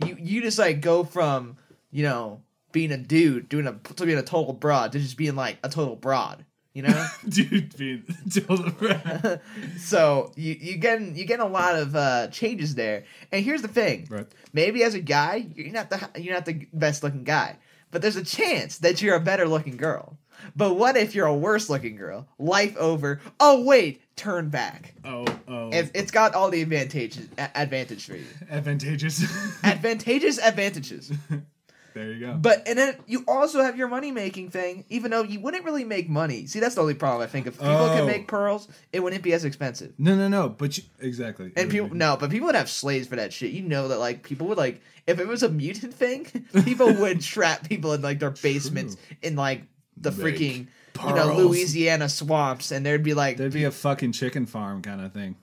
[0.06, 1.58] you you just like go from,
[1.92, 5.36] you know, being a dude, doing a to being a total broad to just being
[5.36, 6.46] like a total broad.
[6.74, 7.08] You know?
[7.30, 8.74] Dude, being told
[9.78, 13.06] so you you getting you getting a lot of uh changes there.
[13.32, 14.08] And here's the thing.
[14.10, 14.28] Right.
[14.52, 17.58] Maybe as a guy, you're not the you're not the best looking guy.
[17.92, 20.18] But there's a chance that you're a better looking girl.
[20.56, 22.28] But what if you're a worse looking girl?
[22.38, 23.20] Life over.
[23.40, 24.94] Oh wait, turn back.
[25.04, 25.70] Oh, oh.
[25.70, 28.26] It, it's got all the advantages a- advantage for you.
[28.50, 29.24] advantageous.
[29.64, 31.12] Advantageous advantages.
[31.96, 32.34] there you go.
[32.40, 35.84] But and then you also have your money making thing, even though you wouldn't really
[35.84, 36.46] make money.
[36.46, 37.48] See, that's the only problem I think.
[37.48, 37.96] If people Oh.
[37.98, 39.94] can make pearls, it wouldn't be as expensive.
[39.98, 40.50] no, no, no.
[40.50, 41.52] But you, exactly.
[41.56, 43.52] And people no, but people would have slaves for that shit.
[43.52, 46.26] You know that like people would like if it was a mutant thing,
[46.64, 49.64] people would trap people in like their basements in like
[49.98, 50.68] the Make freaking
[51.08, 51.36] you know.
[51.38, 55.36] Louisiana swamps, and there'd be like There'd be a fucking chicken farm kind of thing.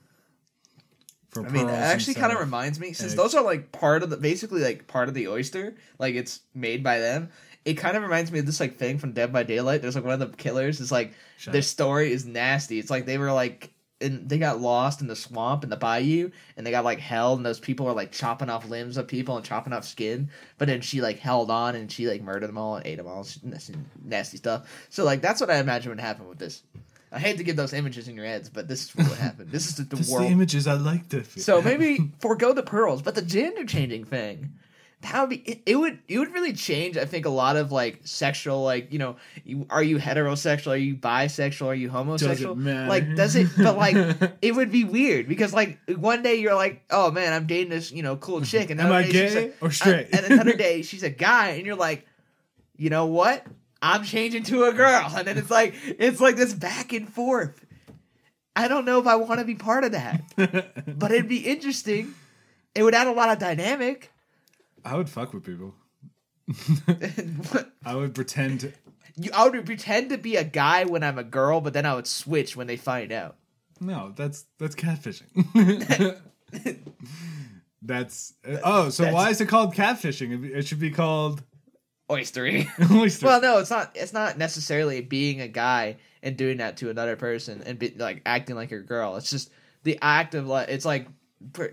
[1.37, 3.15] I mean, it actually kind of reminds me since eggs.
[3.15, 6.83] those are like part of the basically like part of the oyster, like it's made
[6.83, 7.29] by them.
[7.65, 9.81] It kind of reminds me of this like thing from Dead by Daylight.
[9.81, 11.65] There's like one of the killers is like Shut their up.
[11.65, 12.77] story is nasty.
[12.79, 16.29] It's like they were like and they got lost in the swamp in the bayou
[16.57, 19.37] and they got like held and those people were like chopping off limbs of people
[19.37, 22.57] and chopping off skin but then she like held on and she like murdered them
[22.57, 25.99] all and ate them all nasty, nasty stuff so like that's what i imagine would
[25.99, 26.63] happen with this
[27.13, 29.51] i hate to get those images in your heads but this is what happened.
[29.51, 31.23] this is the, the Just world the images I like to.
[31.39, 34.53] so maybe forego the pearls, but the gender changing thing.
[35.01, 37.71] that would be it, it would it would really change i think a lot of
[37.73, 42.55] like sexual like you know you, are you heterosexual are you bisexual are you homosexual
[42.55, 42.89] Doesn't matter.
[42.89, 43.97] like does it but like
[44.41, 47.91] it would be weird because like one day you're like oh man i'm dating this
[47.91, 50.07] you know cool chick and Am I gay or uh, straight?
[50.13, 52.07] and another day she's a guy and you're like
[52.77, 53.45] you know what
[53.83, 57.63] i'm changing to a girl and then it's like it's like this back and forth
[58.55, 60.23] i don't know if i want to be part of that
[60.97, 62.15] but it'd be interesting
[62.73, 64.09] it would add a lot of dynamic
[64.85, 65.73] I would fuck with people.
[67.85, 68.59] I would pretend.
[68.59, 68.73] To,
[69.15, 71.95] You, I would pretend to be a guy when I'm a girl, but then I
[71.95, 73.37] would switch when they find out.
[73.79, 75.29] no, that's that's catfishing.
[77.81, 80.43] that's oh, so That's- why is it called catfishing?
[80.53, 81.43] It should be called
[82.13, 82.67] Oystery.
[82.91, 83.25] oyster.
[83.25, 83.91] well, no, it's not.
[83.95, 88.21] It's not necessarily being a guy and doing that to another person and be, like
[88.25, 89.15] acting like a girl.
[89.17, 89.51] It's just
[89.83, 91.07] the act of like it's like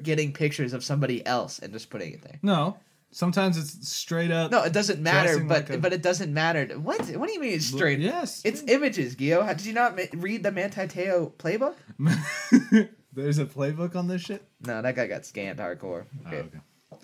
[0.03, 2.39] getting pictures of somebody else and just putting it there.
[2.43, 2.77] no,
[3.13, 4.51] sometimes it's straight up.
[4.51, 5.39] No, it doesn't matter.
[5.39, 6.67] But like a- but it doesn't matter.
[6.79, 8.01] What What do you mean it's straight?
[8.01, 9.45] Yes, It's images, Gio.
[9.45, 11.75] How- Did you not ma- read the Manti Teo playbook?
[13.13, 14.45] There's a playbook on this shit.
[14.65, 16.05] No, that guy got scanned hardcore.
[16.27, 16.59] Oh, Okay.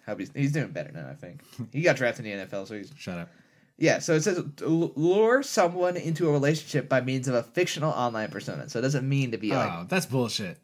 [0.07, 1.09] Hope he's, he's doing better now.
[1.11, 1.41] I think
[1.73, 3.29] he got drafted in the NFL, so he's Shut up.
[3.79, 8.31] Yeah, so it says lure someone into a relationship by means of a fictional online
[8.31, 8.71] persona.
[8.71, 10.59] So it doesn't mean to be like Oh, that's bullshit.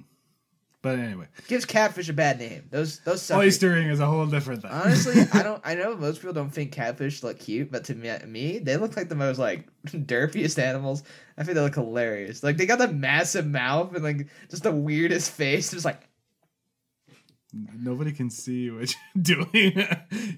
[0.83, 2.65] But anyway, gives catfish a bad name.
[2.71, 3.57] Those those suckers.
[3.57, 4.73] oystering is a whole different thing.
[4.73, 5.63] Honestly, I don't.
[5.65, 8.97] I know most people don't think catfish look cute, but to me, me, they look
[8.97, 11.05] like the most like derpiest animals.
[11.39, 12.43] I think they look hilarious.
[12.43, 15.71] Like they got the massive mouth and like just the weirdest face.
[15.71, 16.01] Just like
[17.53, 19.87] Nobody can see what you're doing.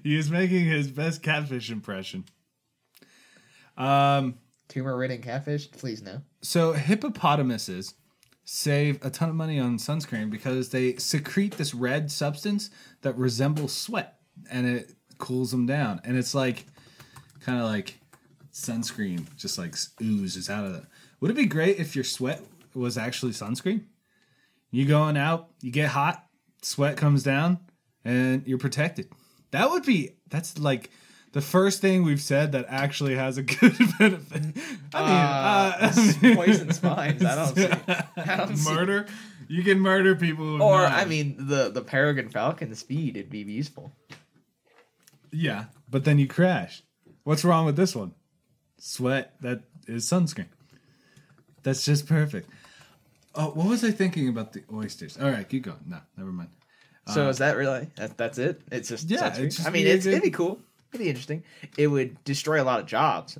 [0.03, 2.25] he is making his best catfish impression.
[3.77, 4.35] Um,
[4.67, 5.69] tumor ridden catfish.
[5.71, 6.21] Please no.
[6.41, 7.93] so hippopotamuses
[8.45, 12.69] save a ton of money on sunscreen because they secrete this red substance
[13.01, 14.19] that resembles sweat
[14.51, 15.99] and it cools them down.
[16.03, 16.65] And it's like
[17.41, 17.99] kind of like
[18.53, 20.83] sunscreen just like oozes out of it.
[21.19, 22.41] Would it be great if your sweat
[22.73, 23.81] was actually sunscreen?
[24.69, 26.25] You going out, you get hot,
[26.65, 27.59] sweat comes down,
[28.03, 29.07] and you're protected.
[29.51, 30.89] That would be that's like
[31.31, 34.41] the first thing we've said that actually has a good benefit.
[34.41, 34.53] I mean,
[34.93, 37.23] Uh, uh, I mean- poison spines.
[37.23, 37.93] I don't see.
[38.17, 38.73] I don't see.
[38.73, 39.05] murder.
[39.47, 40.61] You can murder people.
[40.61, 40.95] Or knives.
[41.03, 43.93] I mean, the the peregrine falcon speed It'd be useful.
[45.31, 46.81] yeah, but then you crash.
[47.23, 48.13] What's wrong with this one?
[48.79, 50.47] Sweat that is sunscreen.
[51.63, 52.49] That's just perfect.
[53.35, 55.17] Oh, what was I thinking about the oysters?
[55.17, 55.79] All right, keep going.
[55.87, 56.49] No, never mind.
[57.07, 58.61] So uh, is that really that, that's it?
[58.71, 60.59] It's just Yeah, it's just I mean, it's, it'd be cool.
[60.91, 61.43] It'd be interesting.
[61.77, 63.37] It would destroy a lot of jobs.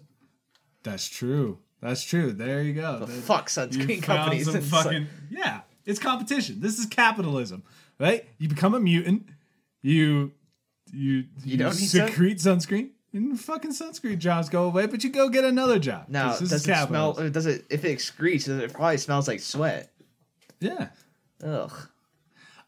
[0.84, 1.60] That's true.
[1.82, 2.32] That's true.
[2.32, 3.00] There you go.
[3.00, 4.46] The fuck sunscreen companies.
[4.46, 5.62] some and fucking yeah.
[5.86, 6.60] It's competition.
[6.60, 7.64] This is capitalism,
[8.00, 8.26] right?
[8.38, 9.28] You become a mutant.
[9.82, 10.32] You
[10.92, 14.86] you you, don't need sun- secrete sunscreen, and fucking sunscreen jobs go away.
[14.86, 16.06] But you go get another job.
[16.10, 17.14] now, this does is it smell?
[17.14, 17.66] does it?
[17.70, 19.92] If it excretes, it probably smells like sweat.
[20.60, 20.90] Yeah.
[21.44, 21.72] Ugh.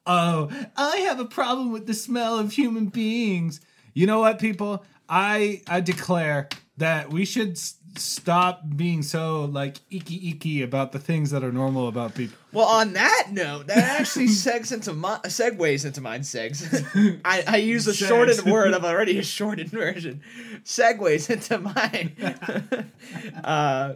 [0.05, 3.59] Oh, I have a problem with the smell of human beings.
[3.93, 4.85] You know what, people?
[5.09, 10.99] I I declare that we should s- stop being so like icky icky about the
[10.99, 12.37] things that are normal about people.
[12.53, 16.21] Well, on that note, that actually segs into my segues into mine.
[16.21, 17.19] Segs.
[17.25, 18.07] I, I use a Segs.
[18.07, 20.21] shortened word of already a shortened version.
[20.63, 22.15] Segues into mine.
[23.43, 23.93] uh,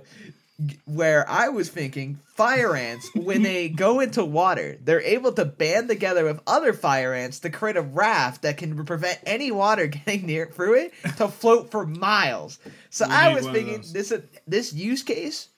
[0.85, 5.87] where I was thinking, fire ants when they go into water, they're able to band
[5.89, 10.25] together with other fire ants to create a raft that can prevent any water getting
[10.25, 12.59] near through it to float for miles.
[12.89, 15.49] So We I was thinking this uh, this use case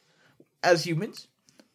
[0.63, 1.27] as humans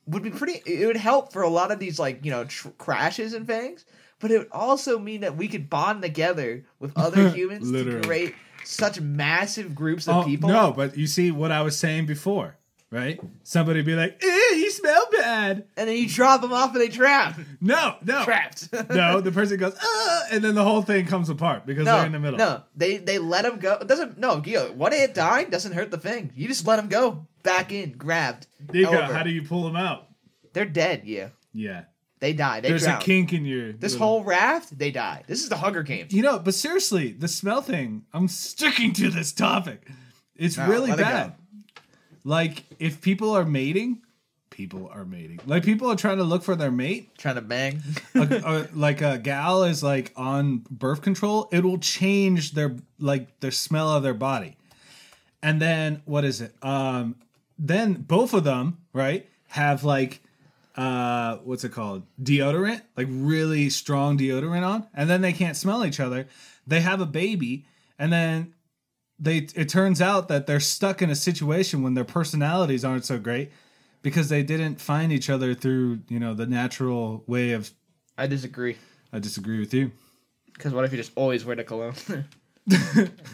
[0.06, 2.68] would be pretty it would help for a lot of these like you know tr-
[2.78, 3.84] crashes and things
[4.20, 8.34] but it would also mean that we could bond together with other humans to create
[8.64, 10.48] such massive groups of Oh, people.
[10.48, 12.56] no, but you see what I was saying before,
[12.90, 13.20] right?
[13.42, 16.88] Somebody be like, "Eh, you smell bad." and then you drop them off and they
[16.88, 19.20] trap No, no, trapped no.
[19.20, 22.12] The person goes, "Uh," and then the whole thing comes apart because no they're in
[22.12, 22.38] the middle.
[22.38, 25.90] no they they let them go it doesn't no Gio, one hit dying doesn't hurt
[25.90, 29.64] the thing you just let them go back in grabbed Nico, how do you pull
[29.64, 30.08] them out?
[30.52, 31.84] they're dead yeah Yeah,
[32.20, 33.00] they die they there's drown.
[33.00, 33.72] a kink in your.
[33.72, 37.12] this little- whole raft they die this is the hunger games You know, but seriously,
[37.12, 39.86] the smell thing, I'm sticking to this topic.
[40.36, 41.34] It's No, really it bad.
[42.28, 44.02] Like, if people are mating,
[44.50, 45.40] people are mating.
[45.46, 47.16] Like, people are trying to look for their mate.
[47.16, 47.82] trying to bang
[48.14, 53.50] a- like a gal is like on birth control, it will change their like their
[53.50, 54.58] smell of their body.
[55.42, 56.52] And then what is it?
[56.62, 57.16] Um,
[57.58, 60.20] then both of them, right, have like
[60.76, 65.84] uh what's it called deodorant like really strong deodorant on and then they can't smell
[65.84, 66.28] each other
[66.68, 67.64] they have a baby
[67.98, 68.54] and then
[69.18, 73.18] they it turns out that they're stuck in a situation when their personalities aren't so
[73.18, 73.50] great
[74.02, 77.70] because they didn't find each other through you know the natural way of.
[78.16, 78.76] I disagree.
[79.12, 79.92] I disagree with you.
[80.52, 81.94] Because what if you just always wear the cologne?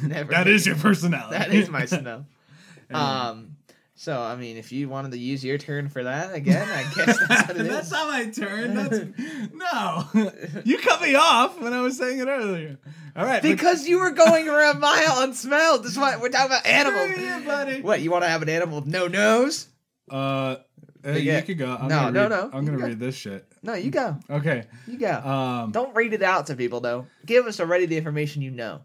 [0.02, 0.30] Never.
[0.30, 1.38] That is your personality.
[1.38, 2.26] That is my smell.
[2.94, 3.56] um.
[3.96, 7.16] So I mean, if you wanted to use your turn for that again, I guess
[7.28, 7.92] that's what it That's is.
[7.92, 8.74] not my turn.
[8.74, 8.98] That's
[9.54, 10.30] no.
[10.64, 12.78] You cut me off when I was saying it earlier.
[13.16, 15.78] All right, but- Because you were going for a mile on smell.
[15.78, 17.18] That's why we're talking about animals.
[17.18, 17.82] You, buddy.
[17.82, 19.68] What you want to have an animal with no nose?
[20.10, 20.56] Uh,
[21.04, 21.36] hey, Yeah.
[21.38, 21.76] you could go.
[21.80, 22.50] I'm No, no, read, no.
[22.52, 22.86] I'm gonna go.
[22.86, 23.46] read this shit.
[23.62, 24.16] No, you go.
[24.28, 24.64] Okay.
[24.88, 25.12] You go.
[25.12, 25.70] Um.
[25.70, 27.06] Don't read it out to people though.
[27.24, 28.80] Give us already the information you know.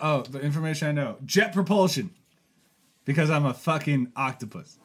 [0.00, 2.10] Oh, the information I know: jet propulsion,
[3.04, 4.78] because I'm a fucking octopus.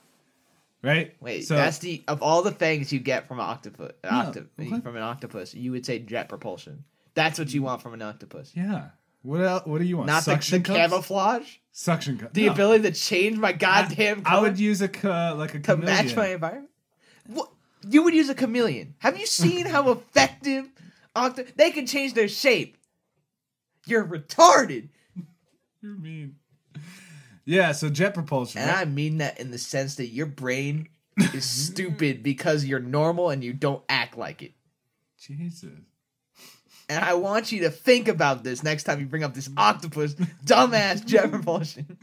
[0.84, 1.15] Right.
[1.19, 4.84] Wait, So that's the of all the things you get from an octopus, octo- what?
[4.84, 6.84] from an octopus, you would say jet propulsion.
[7.15, 8.51] That's what you want from an octopus.
[8.56, 8.89] yeah.
[9.23, 9.65] What else?
[9.65, 10.08] What do you want?
[10.08, 10.77] Not the, Suction the cups?
[10.77, 12.51] camouflage, Suction the No.
[12.53, 16.15] ability to change my goddamn I, I would use a ca- like a to match
[16.15, 16.69] my environment.
[17.25, 17.49] What
[17.89, 18.93] you would use a chameleon?
[18.99, 20.69] Have you seen how effective
[21.15, 21.43] octo?
[21.58, 22.77] They can change their shape.
[23.86, 24.89] You're retarded,
[25.82, 26.36] You're mean.
[27.47, 27.71] Yeah.
[27.71, 28.62] So jet propulsion.
[28.62, 28.81] and right?
[28.81, 30.89] I mean that in the sense that your brain
[31.33, 34.51] is stupid because you're normal and you don't act like it.
[35.19, 35.71] Jesus.
[36.89, 40.13] And I want you to think about this next time you bring up this octopus
[40.45, 41.97] dumbass jet propulsion.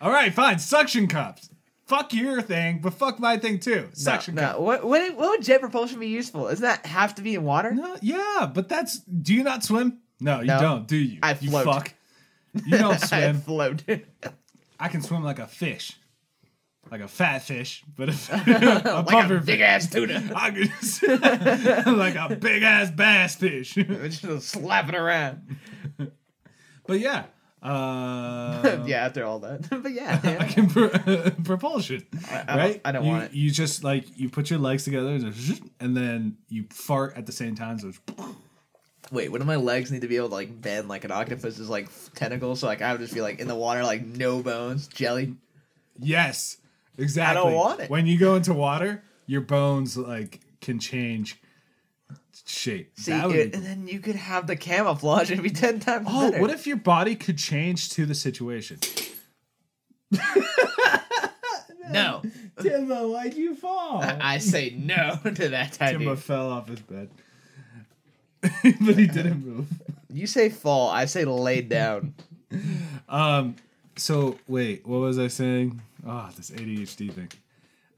[0.00, 0.58] All right, fine.
[0.58, 1.50] Suction cups.
[1.86, 3.88] Fuck your thing, but fuck my thing too.
[3.94, 4.56] Suction no, cup.
[4.56, 4.60] no.
[4.62, 6.44] What, what what would jet propulsion be useful?
[6.48, 7.72] Doesn't that have to be in water?
[7.72, 8.98] No, yeah, but that's.
[9.00, 9.98] Do you not swim?
[10.20, 10.60] No, you No.
[10.60, 10.86] don't.
[10.86, 11.18] Do you?
[11.22, 11.64] I You float.
[11.64, 11.94] fuck.
[12.66, 13.36] You don't swim.
[13.36, 13.84] I float.
[14.78, 15.92] I can swim like a fish,
[16.90, 18.12] like a fat fish, but a,
[18.84, 20.30] a like a big ass tuna.
[20.36, 21.02] I can just-
[21.86, 23.74] like a big ass bass fish.
[23.74, 25.56] Just slap it around.
[26.86, 27.24] but yeah,
[27.62, 29.68] uh, yeah, after all that.
[29.70, 30.44] but yeah, I yeah.
[30.46, 30.90] can pro-
[31.44, 32.80] propulsion, I don't- right?
[32.84, 33.32] I don't you, want it.
[33.32, 35.34] You just like you put your legs together, and
[35.80, 37.78] and then you fart at the same time.
[37.78, 38.34] So it's-
[39.10, 41.88] Wait, wouldn't my legs need to be able to like bend like an octopus's like
[42.14, 42.60] tentacles?
[42.60, 45.34] So like I would just be like in the water, like no bones, jelly.
[45.98, 46.58] yes,
[46.98, 47.40] exactly.
[47.40, 47.90] I don't want it.
[47.90, 51.40] When you go into water, your bones like can change
[52.44, 52.92] shape.
[52.98, 55.80] See, That would it- be and then you could have the camouflage and be ten
[55.80, 56.40] times Oh, better.
[56.42, 58.78] what if your body could change to the situation?
[61.90, 62.22] no?
[62.60, 64.02] Timbo, why'd you fall?
[64.02, 67.10] I say no to that Timbo fell off his bed.
[68.40, 69.66] but he didn't move.
[70.12, 72.14] You say fall, I say lay down.
[73.10, 73.56] Um
[73.96, 75.80] so wait, what was I saying?
[76.06, 77.30] Oh, this ADHD thing.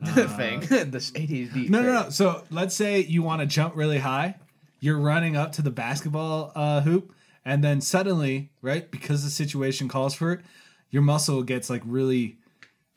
[0.15, 1.69] The thing, this ADHD.
[1.69, 2.11] No, no, no.
[2.11, 4.37] So let's say you want to jump really high.
[4.81, 7.13] You're running up to the basketball uh, hoop,
[7.45, 10.41] and then suddenly, right, because the situation calls for it,
[10.89, 12.39] your muscle gets like really,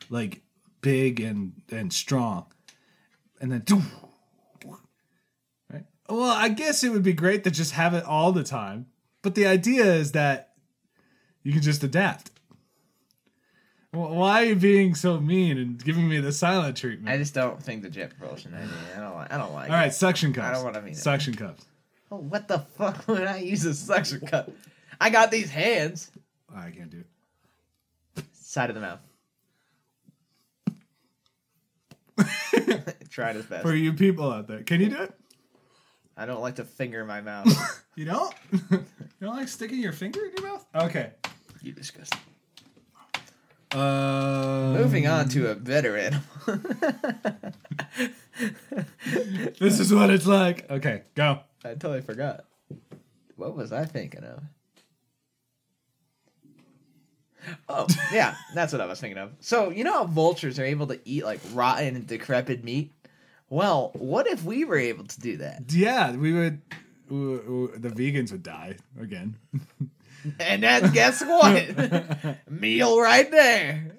[0.08, 0.40] like
[0.80, 2.46] big and and strong,
[3.38, 3.64] and then.
[6.08, 8.86] Well, I guess it would be great to just have it all the time,
[9.22, 10.52] but the idea is that
[11.42, 12.30] you can just adapt.
[13.90, 17.14] Why are you being so mean and giving me the silent treatment?
[17.14, 18.68] I just don't think the jet propulsion idea.
[18.96, 19.32] I don't like.
[19.32, 19.70] I don't like.
[19.70, 19.94] All it.
[19.94, 20.48] suction cups.
[20.48, 20.98] I don't wanna mean it.
[20.98, 21.64] suction cups.
[22.10, 24.50] Oh, what the fuck would I use a suction cup?
[25.00, 26.10] I got these hands.
[26.54, 27.04] I can't do
[28.16, 28.24] it.
[28.32, 29.00] Side of the mouth.
[33.10, 33.62] Tried his best.
[33.62, 35.14] For you people out there, can you do it?
[36.16, 37.80] I don't like to finger my mouth.
[37.96, 38.34] You don't?
[38.72, 38.84] you
[39.20, 40.66] don't like sticking your finger in your mouth?
[40.74, 41.12] Okay.
[41.62, 42.18] you disgusting.
[43.70, 46.24] Uh, Moving on to a better animal.
[49.60, 50.68] This is what it's like.
[50.68, 51.38] Okay, go.
[51.64, 52.46] I totally forgot.
[53.36, 54.42] What was I thinking of?
[57.68, 59.30] Oh, yeah, that's what I was thinking of.
[59.40, 62.92] So, you know how vultures are able to eat like rotten and decrepit meat?
[63.50, 65.64] Well, what if we were able to do that?
[65.70, 66.60] Yeah, we would.
[67.08, 69.36] The vegans would die again.
[70.40, 72.38] And then guess what?
[72.50, 73.98] Meal right there.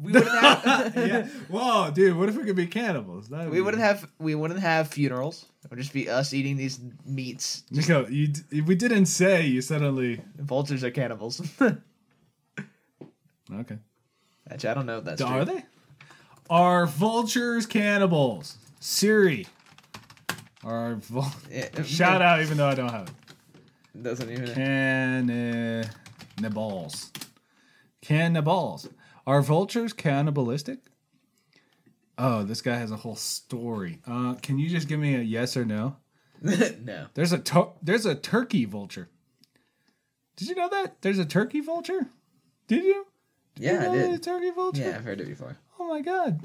[0.00, 1.26] We wouldn't have yeah.
[1.48, 2.16] Whoa, dude!
[2.16, 3.28] What if we could be cannibals?
[3.28, 5.46] That'd we be- wouldn't have we wouldn't have funerals.
[5.64, 7.64] It would just be us eating these meats.
[7.72, 8.32] Nico, you,
[8.66, 10.20] we didn't say, you suddenly.
[10.38, 11.42] Vultures are cannibals.
[11.60, 11.78] Okay.
[14.48, 15.54] Actually, I don't know if that's Are true.
[15.56, 15.64] they?
[16.48, 18.58] Are vultures cannibals?
[18.80, 19.46] Siri.
[20.62, 24.02] Vul- Yeah, Shout out, even though I don't have it.
[24.02, 24.54] Doesn't even.
[24.54, 25.90] Cannibals.
[28.02, 28.88] Cannibals.
[29.26, 30.78] Are vultures cannibalistic?
[32.16, 33.98] Oh, this guy has a whole story.
[34.06, 35.96] Uh, can you just give me a yes or no?
[36.42, 37.06] no.
[37.14, 39.08] There's a to- there's a turkey vulture.
[40.36, 42.06] Did you know that there's a turkey vulture?
[42.68, 43.06] Did you?
[43.56, 44.14] Did you Yeah, I did.
[44.14, 44.82] a turkey vulture.
[44.82, 45.56] Yeah, I've heard it before.
[45.80, 46.40] Oh my god.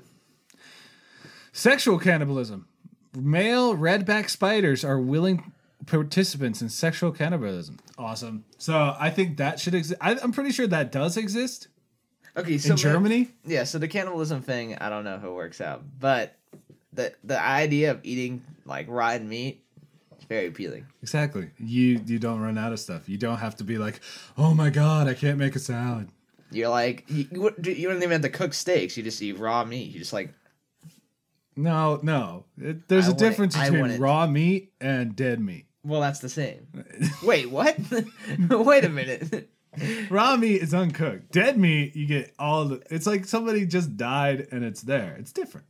[1.54, 2.68] Sexual cannibalism.
[3.16, 5.54] Male redback spiders are willing
[5.86, 7.78] participants in sexual cannibalism.
[7.98, 8.44] Awesome.
[8.58, 9.98] So I think that should exist.
[10.02, 11.68] I'm pretty sure that does exist
[12.36, 13.30] Okay, so in Germany.
[13.46, 16.36] Yeah, so the cannibalism thing, I don't know if it works out, but
[16.92, 19.64] the the idea of eating like rotten meat
[20.18, 20.88] is very appealing.
[21.04, 21.52] Exactly.
[21.60, 23.08] You you don't run out of stuff.
[23.08, 24.00] You don't have to be like,
[24.40, 26.10] oh my god, I can't make a salad.
[26.50, 28.98] You're like you, you wouldn't- you don't even have to cook steaks.
[28.98, 29.92] You just eat raw meat.
[29.92, 30.34] You just like
[31.56, 32.46] No, no.
[32.60, 33.18] It, there's I a it.
[33.18, 35.66] difference between raw meat and dead meat.
[35.84, 36.68] well, that's the same.
[37.24, 37.78] Wait, what?
[38.50, 39.50] Wait a minute.
[40.12, 41.32] Raw meat is uncooked.
[41.32, 42.84] Dead meat, you get all the.
[42.92, 45.16] It's like somebody just died and it's there.
[45.20, 45.66] It's different.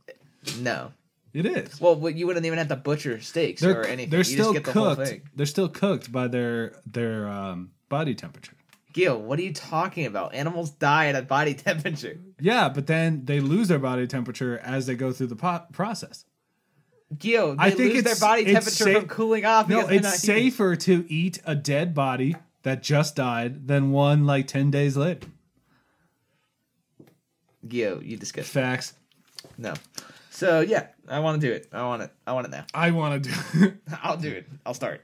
[0.60, 0.92] No.
[1.32, 1.80] It is.
[1.80, 4.10] Well, you wouldn't even have to butcher steaks they're or anything.
[4.10, 5.20] they're you still just get the cooked.
[5.34, 8.54] They're still cooked by their their um, body temperature.
[8.94, 10.34] Gil, what are you talking about?
[10.34, 12.18] Animals die at a body temperature.
[12.40, 16.24] Yeah, but then they lose their body temperature as they go through the po- process.
[17.18, 19.68] Gil, I think it's- their body temperature safe- from cooling off.
[19.68, 24.70] No, it's safer to eat a dead body that just died than one like ten
[24.70, 25.28] days later.
[27.66, 28.50] Gil, you disgust.
[28.50, 28.94] Facts.
[29.58, 29.74] No.
[30.30, 31.68] So yeah, I want to do it.
[31.72, 32.10] I want it.
[32.26, 32.64] I want it now.
[32.74, 33.72] I want to do.
[34.02, 34.46] I'll do it.
[34.66, 35.02] I'll start.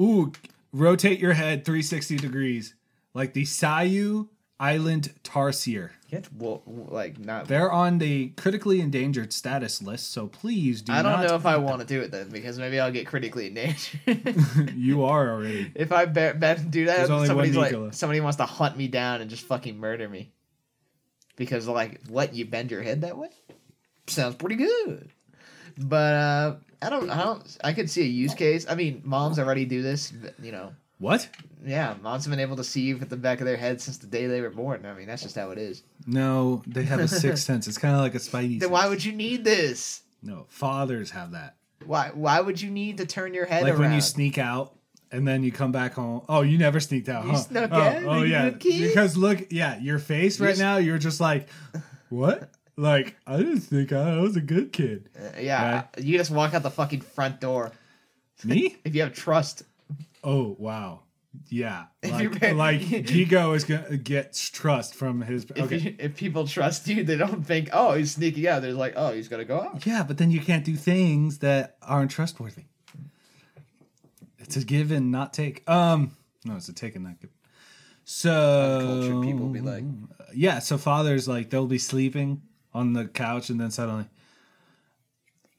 [0.00, 0.32] Ooh,
[0.72, 2.74] rotate your head 360 degrees
[3.14, 4.28] like the Siau
[4.60, 5.90] Island tarsier.
[6.10, 7.48] Get well, like not.
[7.48, 11.58] They're on the critically endangered status list, so please do I don't know if I
[11.58, 14.72] want to do it then because maybe I'll get critically endangered.
[14.74, 15.70] you are already.
[15.74, 17.92] if I be, be, do that, somebody's like Nicola.
[17.92, 20.32] somebody wants to hunt me down and just fucking murder me
[21.36, 23.28] because like what you bend your head that way
[24.06, 25.10] sounds pretty good.
[25.76, 27.10] But uh, I don't.
[27.10, 27.58] I don't.
[27.64, 28.66] I could see a use case.
[28.68, 30.12] I mean, moms already do this.
[30.42, 30.72] You know.
[30.98, 31.28] What?
[31.64, 33.98] Yeah, moms have been able to see you at the back of their head since
[33.98, 34.84] the day they were born.
[34.84, 35.82] I mean, that's just how it is.
[36.06, 37.68] No, they have a sixth sense.
[37.68, 38.58] It's kind of like a spidey.
[38.58, 38.70] Then sense.
[38.72, 40.02] why would you need this?
[40.22, 41.54] No, fathers have that.
[41.86, 42.10] Why?
[42.12, 43.82] Why would you need to turn your head Like around?
[43.82, 44.74] when you sneak out
[45.12, 46.22] and then you come back home.
[46.28, 47.36] Oh, you never sneaked out, You huh?
[47.38, 48.02] snuck oh, out?
[48.04, 48.50] oh You yeah.
[48.50, 51.48] Because look, yeah, your face right You're now, you're just like,
[52.08, 52.50] what?
[52.78, 54.06] Like I didn't out.
[54.06, 55.10] I was a good kid.
[55.18, 57.72] Uh, yeah, you just walk out the fucking front door
[58.44, 58.76] Me?
[58.84, 59.64] if you have trust.
[60.22, 61.00] Oh wow.
[61.48, 61.86] Yeah.
[62.08, 65.44] Like, like Guigo is gonna get trust from his.
[65.56, 65.76] If, Okay.
[65.78, 68.62] you, if people trust you, they don't think, oh, he's sneaking out.
[68.62, 69.84] They're like, oh, he's gonna go out.
[69.84, 72.66] Yeah, but then you can't do things that aren't trustworthy.
[74.38, 75.68] It's a give and not take.
[75.68, 77.30] Um, no, it's a take and not give.
[78.04, 79.84] So people be like-
[80.32, 80.60] yeah.
[80.60, 82.42] So fathers like they'll be sleeping
[82.74, 84.06] on the couch and then suddenly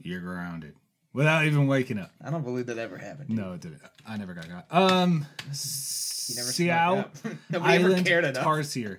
[0.01, 0.75] you're grounded
[1.13, 2.11] without even waking up.
[2.23, 3.29] I don't believe that ever happened.
[3.29, 3.81] No, it didn't.
[4.07, 4.65] I never got got.
[4.71, 7.05] Um, You never Seattle.
[7.49, 8.45] Nobody ever Island cared enough.
[8.45, 8.97] Tarsier.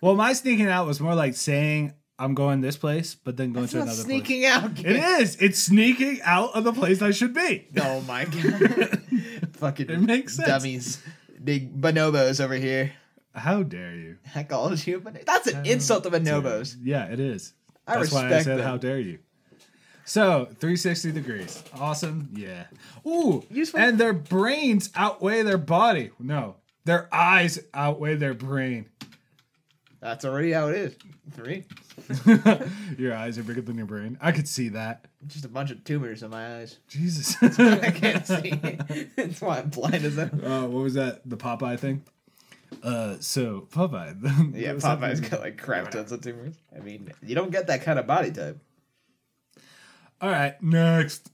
[0.00, 3.64] Well, my sneaking out was more like saying I'm going this place, but then going
[3.64, 4.06] It's to not another place.
[4.06, 4.78] sneaking out.
[4.78, 5.36] It is.
[5.36, 7.68] It's sneaking out of the place I should be.
[7.80, 9.02] Oh my god.
[9.54, 10.48] Fucking It makes sense.
[10.48, 11.02] dummies.
[11.42, 12.92] Big bonobos over here.
[13.34, 14.16] How dare you?
[14.34, 16.76] I called you, but that's an insult to bonobos.
[16.82, 17.52] Yeah, it is.
[17.86, 18.66] I That's why I respect said, them.
[18.66, 19.18] "How dare you?"
[20.04, 22.30] So 360 degrees, awesome.
[22.34, 22.64] Yeah.
[23.06, 23.78] Ooh, Useful.
[23.80, 26.10] and their brains outweigh their body.
[26.18, 28.86] No, their eyes outweigh their brain.
[30.00, 30.96] That's already how it is.
[31.32, 31.64] Three.
[32.98, 34.16] your eyes are bigger than your brain.
[34.20, 35.04] I could see that.
[35.26, 36.78] Just a bunch of tumors in my eyes.
[36.88, 37.36] Jesus.
[37.42, 38.50] I can't see.
[39.16, 40.30] That's why I'm blind as hell.
[40.42, 41.28] Uh, what was that?
[41.28, 42.02] The Popeye thing?
[42.82, 44.54] Uh, so Popeye.
[44.56, 46.54] Yeah, Popeye's got like crap tons of tumors.
[46.74, 48.58] I mean, you don't get that kind of body type.
[50.20, 51.30] All right, next.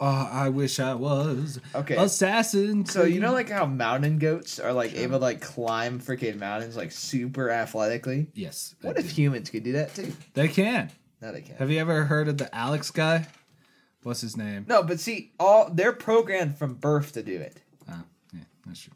[0.00, 1.96] Oh, I wish I was Okay.
[1.96, 2.86] assassin.
[2.86, 6.76] So you know, like how mountain goats are like able to like climb freaking mountains
[6.76, 8.28] like super athletically.
[8.34, 9.00] yes, What do.
[9.00, 10.12] if humans could do that too?
[10.34, 10.92] they can?
[11.20, 11.58] No, they can't.
[11.58, 13.26] Have you ever heard of the Alex guy?
[14.04, 14.66] What's his name?
[14.68, 17.60] No, but see, all they're programmed from birth to do it.
[18.68, 18.92] That's true.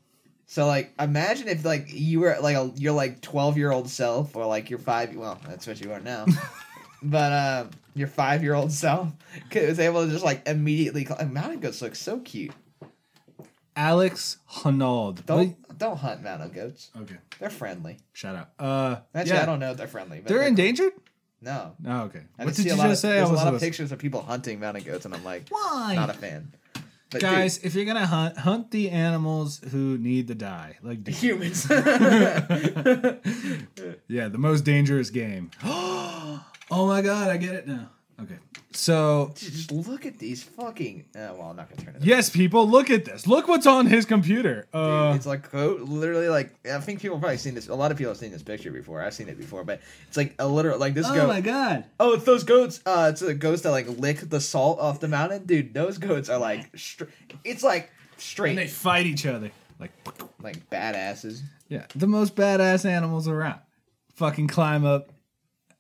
[0.47, 4.37] So like, imagine if like you were like a your like twelve year old self,
[4.37, 5.15] or like your five.
[5.17, 6.27] Well, that's what you are now.
[7.03, 7.65] but uh,
[7.95, 9.09] your five year old self
[9.51, 11.05] could, was able to just like immediately.
[11.05, 11.33] Climb.
[11.33, 12.53] Mountain goats look so cute.
[13.75, 15.25] Alex Honnold.
[15.25, 16.91] Don't don't hunt mountain goats.
[17.01, 17.99] Okay, They're friendly.
[18.13, 18.51] shout out.
[18.59, 20.21] Uh, Actually, yeah, I don't know if they're friendly.
[20.21, 20.93] But they're endangered.
[21.41, 22.21] No, Oh, okay.
[22.39, 23.13] I what did you just of, say?
[23.13, 25.95] I There's a lot of pictures of people hunting mountain goats, and I'm like, Why?
[25.97, 26.53] not a fan.
[27.13, 31.15] But Guys, if you're gonna hunt, hunt the animals who need to die, like dude,
[31.15, 31.67] humans.
[34.09, 35.51] Yeah, the most dangerous game.
[35.65, 36.41] oh
[36.71, 37.91] my god, I get it now.
[38.23, 38.37] Okay.
[38.75, 41.05] So Just look at these fucking.
[41.15, 42.05] Uh, well, I'm not gonna turn it.
[42.05, 43.27] yes, people, look at this.
[43.27, 44.67] Look what's on his computer.
[44.73, 47.69] Dude, Uh, it's like coat, literally like I think people have probably seen this.
[47.69, 49.03] A lot of people have seen this picture before.
[49.03, 51.19] I've seen it before, but it's like a literal like this goat.
[51.25, 51.85] Oh my god.
[52.01, 52.81] Oh, it's those goats.
[52.87, 55.75] Uh, it's the goats that like lick the salt off the mountain, dude.
[55.75, 57.05] Those goats are like, str-
[57.45, 59.51] it's like straight And they fight each other.
[59.79, 59.91] Like
[60.43, 61.41] like badasses.
[61.69, 63.59] yeah, the most badass animals around.
[64.15, 65.11] Fucking climb up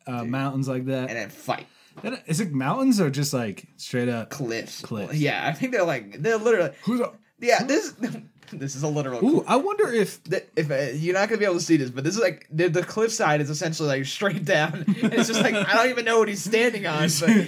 [0.06, 1.08] uh, mountains like that.
[1.08, 1.66] and then fight
[2.02, 4.30] And Is it mountains or just like straight up?
[4.30, 4.82] cliffs.
[4.82, 5.14] Cliffs.
[5.14, 6.70] Yeah, I think they're like they're literally.
[6.84, 7.16] Who's up?
[7.40, 7.92] Yeah, this
[8.52, 9.24] this is a literal.
[9.24, 10.20] Ooh, I wonder if
[10.56, 12.68] if uh, you're not gonna be able to see this, but this is like the,
[12.68, 14.72] the cliffside is essentially like straight down,
[15.02, 17.46] and it's just like I don't even know what he's standing on, but,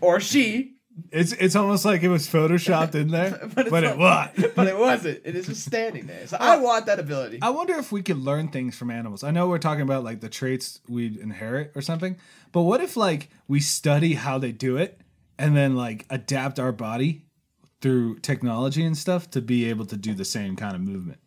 [0.00, 0.74] or she,
[1.12, 4.54] it's it's almost like it was photoshopped in there, But but, it what?
[4.54, 5.20] but it wasn't.
[5.24, 6.26] It is just standing there.
[6.26, 7.38] So I want that ability.
[7.42, 9.22] I wonder if we could learn things from animals.
[9.22, 12.16] I know we're talking about like the traits we'd inherit or something,
[12.52, 15.00] but what if like we study how they do it
[15.38, 17.22] and then like adapt our body
[17.80, 21.20] through technology and stuff to be able to do the same kind of movement?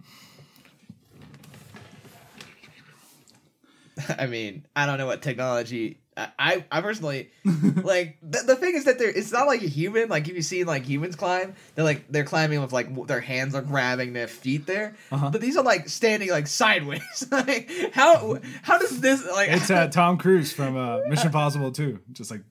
[4.18, 6.00] I mean, I don't know what technology.
[6.38, 10.10] I I, personally like the, the thing is that they're it's not like a human.
[10.10, 13.56] Like if you see like humans climb, they're like they're climbing with like their hands
[13.56, 15.30] are grabbing their feet there, Uh-huh.
[15.32, 17.28] but these are like standing like sideways.
[17.32, 22.00] like how how does this like It's uh, Tom Cruise from uh, Mission Impossible 2.
[22.14, 22.42] Just like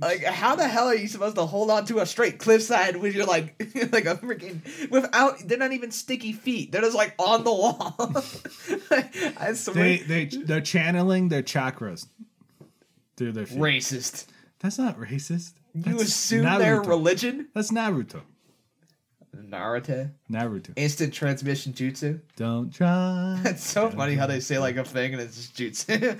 [0.00, 3.12] like how the hell are you supposed to hold on to a straight cliffside when
[3.12, 3.54] you're like
[3.92, 7.96] like a freaking without they're not even sticky feet they're just like on the wall
[9.38, 12.06] I swear they they they're channeling their chakras
[13.18, 13.58] through their feet.
[13.58, 14.26] racist
[14.60, 15.52] That's not racist.
[15.74, 18.22] you That's assume their religion That's Naruto.
[19.36, 20.72] Naruto Naruto.
[20.76, 23.40] instant transmission jutsu Don't try.
[23.44, 26.18] it's so funny how they say like a thing and it's just jutsu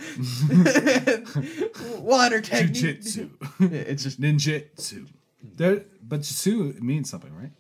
[2.01, 3.31] water technique Jujitsu.
[3.73, 5.09] it's just Ninjutsu.
[5.57, 7.53] There, but jutsu means something, right?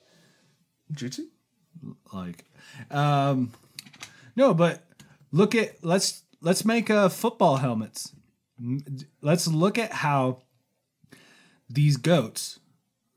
[0.93, 1.26] jutsu
[2.12, 2.45] Like,
[2.91, 3.51] um,
[4.36, 4.82] no, but
[5.32, 8.12] look at let's let's make uh, football helmets.
[9.22, 10.42] Let's look at how
[11.70, 12.59] these goats,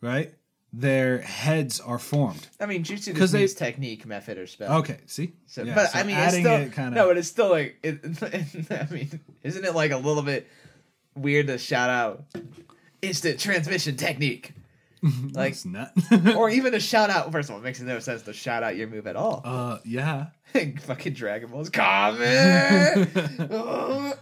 [0.02, 0.34] right?
[0.74, 2.48] Their heads are formed.
[2.60, 5.92] I mean jutsu just they- means technique method or spell Okay, see, So, Yeah, but
[5.92, 8.00] so I mean, it's still it kind no, but it's still like it,
[8.72, 10.48] I mean, isn't it like a little bit
[11.16, 12.24] weird to shout out
[13.02, 14.54] instant transmission technique,
[15.34, 15.56] like,
[16.38, 17.30] or even to shout out?
[17.34, 19.42] First of all, it makes no sense to shout out your move at all.
[19.44, 22.22] uh, yeah, Fucking Dragon Ball's coming,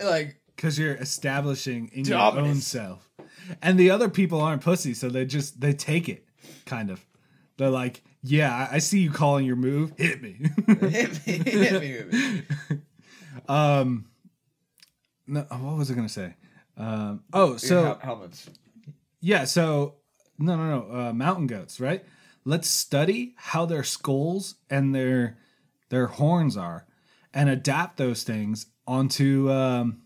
[0.02, 3.10] like because you're establishing in your own self,
[3.62, 6.26] and the other people aren't pussy, so they just they take it,
[6.66, 7.06] kind of.
[7.56, 9.94] They're like, yeah, I- I see you calling your move.
[9.98, 10.36] Hit me.
[10.68, 12.44] hit me, hit me, hit me.
[13.48, 14.06] um,
[15.28, 16.34] no, what was I gonna say?
[16.76, 18.50] Um, oh, so hel- helmets.
[19.22, 19.96] yeah, so
[20.38, 22.04] no, no, no, uh, mountain goats, right?
[22.44, 25.38] Let's study how their skulls and their
[25.90, 26.86] their horns are,
[27.34, 30.02] and adapt those things onto um,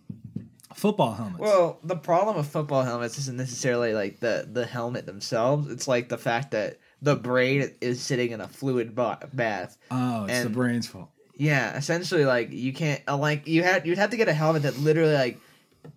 [0.76, 1.40] football helmets.
[1.40, 5.72] Well, the problem with football helmets isn't necessarily like the the helmet themselves.
[5.72, 9.78] It's like the fact that the brain is sitting in a fluid bath.
[9.92, 11.10] oh, it's the brain's fault.
[11.36, 14.64] Yeah, essentially, like you can't uh, like you had you'd have to get a helmet
[14.64, 15.40] that literally like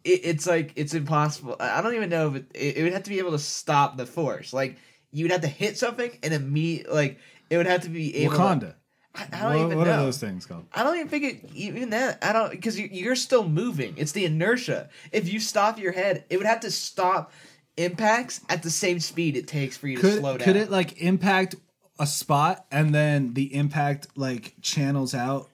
[0.05, 1.57] it, it's like it's impossible.
[1.61, 3.39] I I don't even know if it, it, it would have to be able to
[3.39, 4.53] stop the force.
[4.53, 4.77] Like
[5.13, 7.19] you'd have to hit something and immediately like
[7.51, 8.35] it would have to be able.
[8.35, 8.61] Wakanda.
[8.61, 8.77] To,
[9.17, 9.93] I, I don't what even what know.
[9.93, 10.67] are those things called?
[10.73, 12.19] I don't even think it even that.
[12.23, 13.95] I don't because you, you're still moving.
[13.97, 14.89] It's the inertia.
[15.13, 17.33] If you stop your head, it would have to stop
[17.77, 20.45] impacts at the same speed it takes for you to slow down.
[20.45, 21.55] could it like impact
[21.99, 25.49] a spot and then the impact like channels out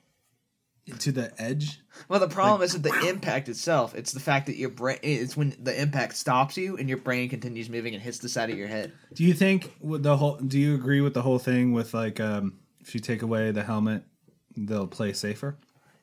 [0.99, 1.81] to the edge?
[2.09, 3.95] Well, the problem isn't the impact itself.
[3.95, 4.99] It's the fact that your brain.
[5.03, 8.51] It's when the impact stops you and your brain continues moving and hits the side
[8.51, 8.93] of your head.
[9.15, 10.37] Do you think with the whole?
[10.37, 13.63] Do you agree with the whole thing with like um, if you take away the
[13.63, 14.03] helmet,
[14.57, 15.57] they'll play safer?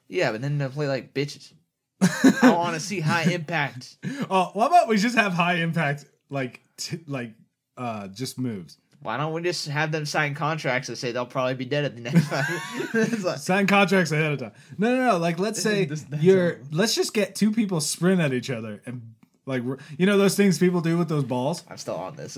[0.07, 1.53] Yeah, but then they'll play like bitches.
[2.01, 3.97] I want to see high impact.
[4.31, 7.33] Oh, what about we just have high impact like t- like
[7.77, 8.77] uh just moves?
[9.01, 11.95] Why don't we just have them sign contracts that say they'll probably be dead at
[11.95, 12.27] the next?
[12.93, 14.51] It's like- Sign contracts ahead of time.
[14.77, 15.17] No, no, no.
[15.17, 19.13] Like let's say This- you're let's just get two people sprint at each other and
[19.45, 19.63] like
[19.97, 21.63] you know those things people do with those balls.
[21.69, 22.37] I'm still on this.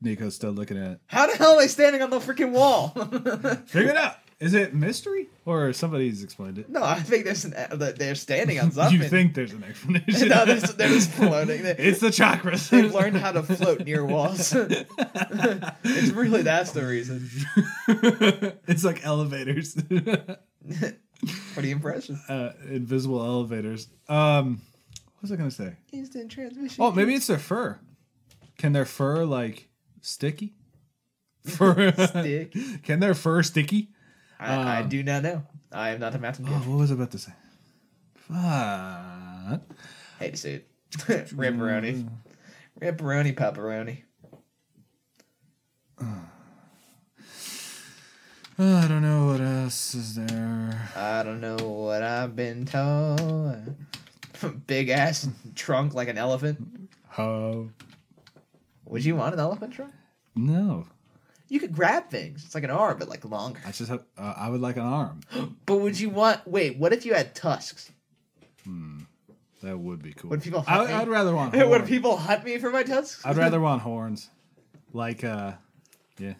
[0.00, 1.00] Nico's still looking at it.
[1.06, 2.88] How the hell are they standing on the freaking wall?
[3.66, 4.16] Figure it out.
[4.40, 6.68] Is it mystery or somebody's explained it?
[6.70, 9.00] no, I think there's an that they're standing on something.
[9.02, 10.28] You think there's an explanation?
[10.28, 11.64] no, they're, they're just floating.
[11.64, 12.68] They, it's the chakras.
[12.70, 14.54] they've learned how to float near walls.
[14.54, 17.28] it's really that's the reason.
[18.68, 20.44] it's like elevators, What
[21.54, 22.20] Pretty impressive.
[22.28, 23.88] uh, invisible elevators.
[24.08, 24.60] Um,
[25.14, 25.74] What was I gonna say?
[25.92, 26.76] Instant transmission.
[26.84, 27.80] Oh, maybe it's their fur.
[28.56, 29.68] Can their fur like
[30.00, 30.54] sticky?
[31.44, 32.54] Fur Stick.
[32.82, 33.88] Can their fur sticky?
[34.38, 35.42] I, I Um, do not know.
[35.72, 37.32] I am not a mountain Oh, what was I about to say?
[38.14, 39.62] Fuck.
[40.18, 40.68] Hate to say it.
[41.36, 42.08] Ripperoni.
[42.80, 44.02] Ripperoni, pepperoni.
[46.00, 46.24] Oh,
[48.58, 50.90] I don't know what else is there.
[50.96, 53.74] I don't know what I've been told.
[54.66, 56.90] Big ass trunk like an elephant.
[57.16, 57.70] Oh
[58.88, 59.92] Would you want an elephant trunk?
[60.34, 60.86] no!
[61.50, 62.44] You could grab things.
[62.44, 63.60] It's like an arm, but like longer.
[63.66, 64.04] I just have.
[64.18, 65.20] Uh, I would like an arm.
[65.64, 66.46] But would you want?
[66.46, 67.90] Wait, what if you had tusks?
[69.62, 70.30] That would be cool.
[70.30, 70.92] Would people I, me?
[70.92, 71.54] I'd rather want.
[71.68, 73.24] Would people hunt me for my tusks?
[73.24, 74.28] I'd rather want horns,
[74.92, 75.52] like uh,
[76.18, 76.34] yeah,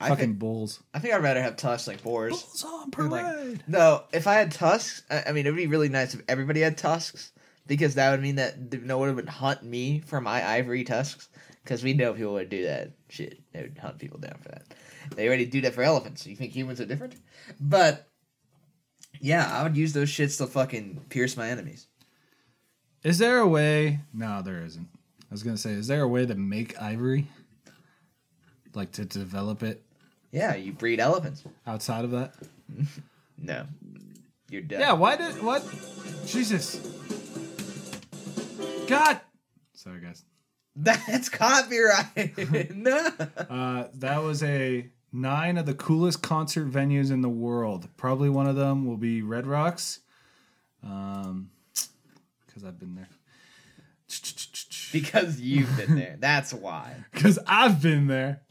[0.00, 0.82] I fucking think, bulls.
[0.94, 2.32] I think I'd rather have tusks like boars.
[2.42, 3.64] Bulls on And, like, parade.
[3.66, 6.60] no, if I had tusks, I, I mean, it would be really nice if everybody
[6.60, 7.32] had tusks
[7.66, 11.28] because that would mean that no one would hunt me for my ivory tusks.
[11.66, 13.40] Because we know people would do that shit.
[13.52, 14.62] They would hunt people down for that.
[15.16, 16.24] They already do that for elephants.
[16.24, 17.16] You think humans are different?
[17.60, 18.06] But
[19.20, 21.88] yeah, I would use those shits to fucking pierce my enemies.
[23.02, 23.98] Is there a way?
[24.14, 24.86] No, there isn't.
[25.28, 27.26] I was gonna say, is there a way to make ivory?
[28.72, 29.82] Like to develop it
[30.30, 31.42] Yeah, you breed elephants.
[31.66, 32.34] outside of that?
[33.38, 33.66] No,
[34.48, 34.80] you're dead.
[34.80, 34.92] Yeah.
[34.92, 35.62] Why did what?
[36.26, 36.76] Jesus.
[38.86, 39.20] God.
[39.74, 40.24] Sorry, guys.
[40.76, 42.74] That's copyright.
[42.76, 43.10] no.
[43.48, 47.88] Uh, that was a nine of the coolest concert venues in the world.
[47.96, 50.00] Probably one of them will be Red Rocks.
[50.82, 51.50] Um,
[52.46, 53.08] because I've been there.
[54.92, 56.16] Because you've been there.
[56.20, 56.94] That's why.
[57.12, 58.42] Because I've been there.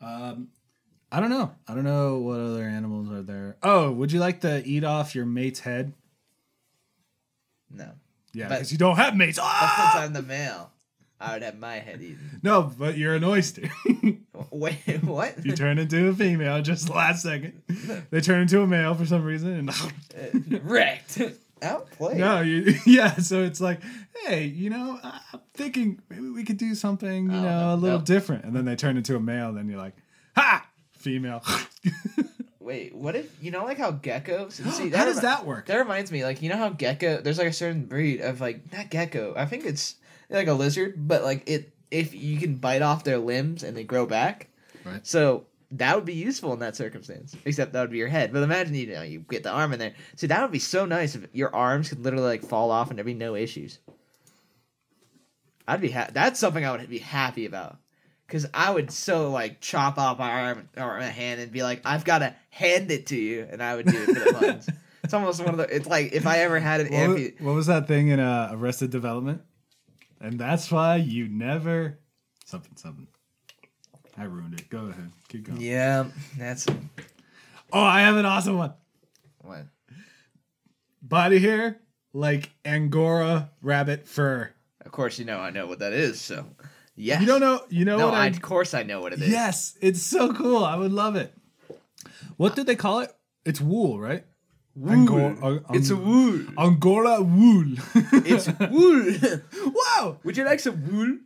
[0.00, 0.48] Um,
[1.12, 1.52] I don't know.
[1.68, 3.58] I don't know what other animals are there.
[3.62, 5.92] Oh, would you like to eat off your mate's head?
[7.70, 7.92] No.
[8.32, 9.38] Yeah, But- because you don't have mates.
[9.40, 9.90] Ah!
[9.94, 10.70] since I'm the male,
[11.20, 12.40] I would have my head eaten.
[12.42, 13.68] No, but you're an oyster.
[14.50, 15.44] Wait, what?
[15.44, 17.62] you turn into a female just last second.
[18.10, 21.20] They turn into a male for some reason, and Uh, Wrecked.
[21.62, 22.16] Outplayed.
[22.18, 23.14] no, you yeah.
[23.18, 23.80] So it's like,
[24.26, 27.76] hey, you know, I'm thinking maybe we could do something, you Oh, know, no, a
[27.76, 28.04] little no.
[28.04, 28.44] different.
[28.44, 29.94] And then they turn into a male, and then you're like,
[30.34, 30.66] ha,
[30.98, 31.40] female.
[32.62, 34.52] Wait, what if you know like how geckos?
[34.72, 35.66] See, How does remi- that work?
[35.66, 37.20] That reminds me, like you know how gecko.
[37.20, 39.34] There's like a certain breed of like not gecko.
[39.36, 39.96] I think it's
[40.30, 43.84] like a lizard, but like it if you can bite off their limbs and they
[43.84, 44.48] grow back.
[44.84, 45.06] Right.
[45.06, 47.36] So that would be useful in that circumstance.
[47.44, 48.32] Except that would be your head.
[48.32, 49.94] But imagine you know you get the arm in there.
[50.16, 52.98] See, that would be so nice if your arms could literally like fall off and
[52.98, 53.78] there'd be no issues.
[55.66, 57.78] I'd be ha- that's something I would be happy about.
[58.32, 61.82] Cause I would so like chop off my arm or my hand and be like,
[61.84, 64.68] I've got to hand it to you, and I would do it for the puns.
[65.04, 65.64] it's almost one of the.
[65.64, 68.90] It's like if I ever had an What, what was that thing in uh, Arrested
[68.90, 69.42] Development?
[70.18, 71.98] And that's why you never
[72.46, 73.06] something something.
[74.16, 74.70] I ruined it.
[74.70, 75.60] Go ahead, keep going.
[75.60, 76.06] Yeah,
[76.38, 76.66] that's
[77.70, 78.72] Oh, I have an awesome one.
[79.40, 79.66] what.
[81.02, 81.80] Body hair
[82.14, 84.52] like Angora rabbit fur.
[84.84, 86.20] Of course, you know I know what that is.
[86.20, 86.46] So,
[87.02, 87.20] yes.
[87.20, 87.60] You don't know?
[87.68, 88.14] You know No, what?
[88.14, 89.28] I, I, of course I know what it is.
[89.30, 90.64] yes, it's so cool.
[90.64, 91.34] I would love it.
[92.36, 93.10] What did they call it?
[93.44, 94.24] It's wool, right?
[94.88, 96.40] Angora, uh, It's a wool.
[96.56, 97.74] Angora wool.
[98.24, 99.40] It's wool.
[99.74, 100.18] wow.
[100.24, 101.18] Would you like some wool?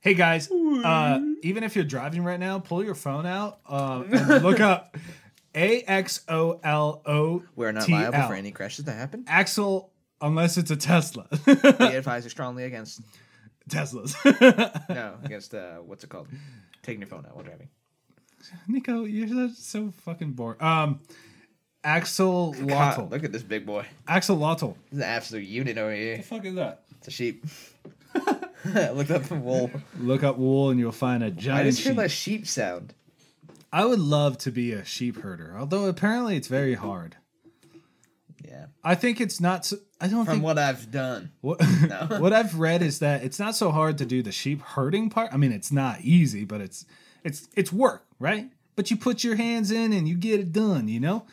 [0.00, 4.42] Hey guys, uh, even if you're driving right now, pull your phone out um, and
[4.42, 4.96] look up
[5.54, 7.44] A X O L O.
[7.54, 9.24] We're not T liable for any crashes that happen.
[9.28, 11.28] Axel, unless it's a Tesla.
[11.46, 11.52] We
[11.94, 13.00] advise you strongly against
[13.72, 14.14] Teslas.
[14.88, 16.28] no against uh what's it called?
[16.82, 17.68] Taking your phone out while driving.
[18.66, 20.60] Nico, you're so, fucking bored.
[20.60, 21.00] Um,
[21.84, 23.86] Axel God, look at this big boy.
[24.08, 24.74] Axolotl.
[24.90, 26.16] This is an absolute unit over here.
[26.16, 26.82] The fuck is that?
[26.98, 27.44] It's a sheep.
[28.64, 29.70] Look up the wool.
[29.98, 31.96] Look up wool and you'll find a giant I just heard sheep.
[31.96, 32.94] that sheep sound.
[33.72, 37.16] I would love to be a sheep herder, although apparently it's very hard.
[38.44, 38.66] Yeah.
[38.82, 39.64] I think it's not.
[39.66, 41.32] So, I don't From think what I've done.
[41.40, 42.06] What, No.
[42.20, 45.32] what I've read is that it's not so hard to do the sheep herding part.
[45.32, 46.84] I mean, it's not easy, but it's
[47.24, 48.50] it's it's work, right?
[48.74, 51.26] But you put your hands in and you get it done, you know?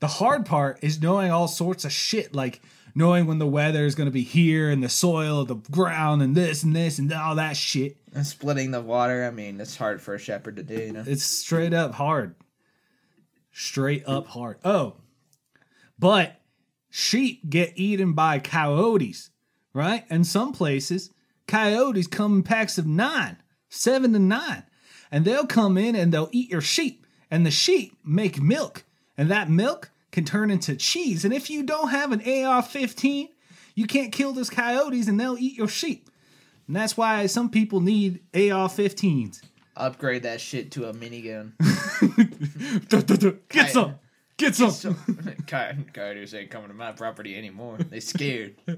[0.00, 2.60] The hard part is knowing all sorts of shit like
[2.94, 6.34] knowing when the weather is going to be here and the soil, the ground and
[6.34, 7.98] this and this and all that shit.
[8.14, 11.04] And splitting the water, I mean, it's hard for a shepherd to do, you know?
[11.06, 12.34] It's straight up hard.
[13.52, 14.58] Straight up hard.
[14.64, 14.96] Oh.
[15.98, 16.40] But
[16.96, 19.28] sheep get eaten by coyotes,
[19.74, 20.04] right?
[20.08, 21.10] And some places,
[21.46, 23.36] coyotes come in packs of nine,
[23.68, 24.62] seven to nine.
[25.10, 27.06] And they'll come in and they'll eat your sheep.
[27.30, 28.84] And the sheep make milk.
[29.18, 31.24] And that milk can turn into cheese.
[31.24, 33.28] And if you don't have an AR 15,
[33.74, 36.08] You can't kill those coyotes and they'll eat your sheep.
[36.66, 39.42] And that's why some people need AR-15s.
[39.76, 41.52] Upgrade that shit to a minigun.
[43.50, 43.96] Get some.
[44.38, 44.94] Get some.
[45.46, 47.78] Coy- Coyotes ain't coming to my property anymore.
[47.78, 48.56] They scared.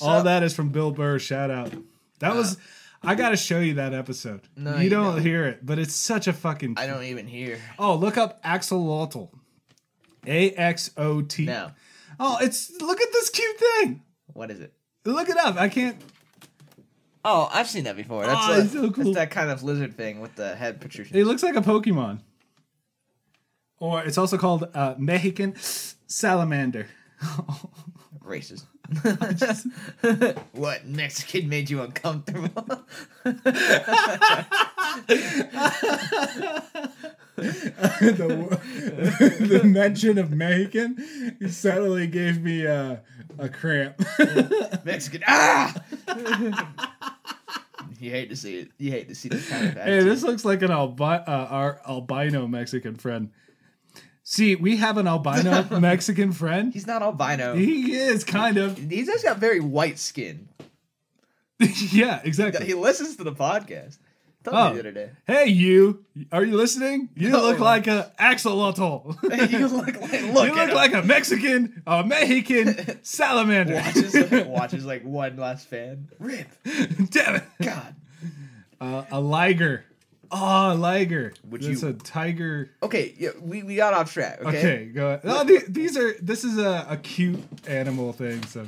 [0.00, 1.18] All So- that is from Bill Burr.
[1.18, 1.72] Shout out.
[2.20, 2.56] That was.
[3.02, 4.40] I gotta show you that episode.
[4.56, 5.22] No, you, you don't, don't.
[5.22, 6.74] hear it, but it's such a fucking.
[6.76, 7.58] I don't even hear.
[7.78, 9.30] oh, look up axolotl.
[10.26, 11.44] A X O T.
[11.44, 11.70] No.
[12.18, 14.02] Oh, it's look at this cute thing.
[14.32, 14.72] What is it?
[15.04, 15.56] Look it up.
[15.56, 16.00] I can't.
[17.24, 18.24] Oh, I've seen that before.
[18.26, 19.04] That's, Oh, a- so cool.
[19.04, 21.16] that's that kind of lizard thing with the head protrusion.
[21.16, 22.20] It looks like a Pokemon.
[23.78, 25.54] Or it's also called uh, Mexican
[26.06, 26.86] salamander.
[28.24, 28.64] Racist.
[30.52, 32.48] what Mexican made you uncomfortable?
[33.24, 33.36] the,
[39.40, 40.96] the mention of Mexican
[41.48, 42.96] suddenly gave me uh,
[43.38, 44.00] a cramp.
[44.84, 45.22] Mexican.
[45.26, 45.74] Ah!
[47.98, 48.70] you hate to see it.
[48.78, 51.80] You hate to see this kind of hey, this looks like an albi- uh, our
[51.88, 53.30] albino Mexican friend.
[54.28, 56.72] See, we have an albino Mexican friend.
[56.72, 57.54] He's not albino.
[57.54, 58.76] He is kind of.
[58.76, 60.48] He's just got very white skin.
[61.60, 62.66] yeah, exactly.
[62.66, 63.98] He listens to the podcast.
[64.44, 64.70] Oh.
[64.70, 65.10] me the other day.
[65.28, 66.04] Hey, you.
[66.32, 67.08] Are you listening?
[67.14, 67.40] You No.
[67.40, 69.16] look like a axolotl.
[69.52, 70.74] you look like look, you look him.
[70.74, 73.74] like a Mexican, a Mexican salamander.
[73.74, 76.08] watches watches like one last fan.
[76.18, 76.48] Rip.
[77.10, 77.44] Damn it.
[77.62, 77.94] God.
[78.80, 79.84] Uh, a liger.
[80.30, 81.32] Oh, liger.
[81.48, 82.70] Would That's you- a tiger.
[82.82, 84.40] Okay, yeah, we, we got off track.
[84.40, 84.58] Okay.
[84.58, 85.46] Okay, go ahead.
[85.46, 86.14] The- these are.
[86.20, 88.42] This is a, a cute animal thing.
[88.44, 88.66] So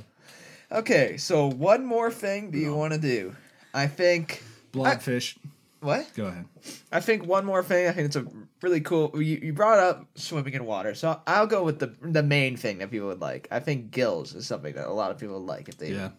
[0.71, 3.35] Okay, so one more thing do you want to do?
[3.73, 4.43] I think
[4.73, 5.39] blobfish.
[5.81, 6.11] what?
[6.15, 6.45] Go ahead.
[6.93, 7.89] I think one more thing.
[7.89, 8.27] I think it's a
[8.61, 9.11] really cool.
[9.15, 12.79] You, you brought up swimming in water, so I'll go with the the main thing
[12.79, 13.49] that people would like.
[13.51, 15.93] I think gills is something that a lot of people would like if they.
[15.93, 16.11] Yeah.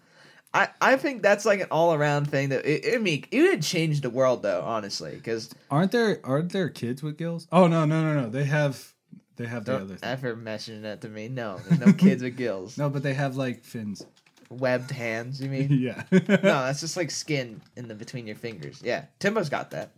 [0.53, 3.61] I, I think that's like an all around thing that it, I mean it would
[3.61, 7.47] change the world though honestly because Aren't there aren't there kids with gills?
[7.51, 8.29] Oh no no no no.
[8.29, 8.93] They have
[9.37, 10.09] they have the other thing.
[10.09, 11.27] ever mention that to me.
[11.29, 12.77] No, there's no kids with gills.
[12.79, 14.05] No, but they have like fins.
[14.49, 15.39] Webbed hands.
[15.39, 15.67] You mean?
[15.79, 16.03] yeah.
[16.11, 18.81] no, that's just like skin in the between your fingers.
[18.83, 19.91] Yeah, Timbo's got that.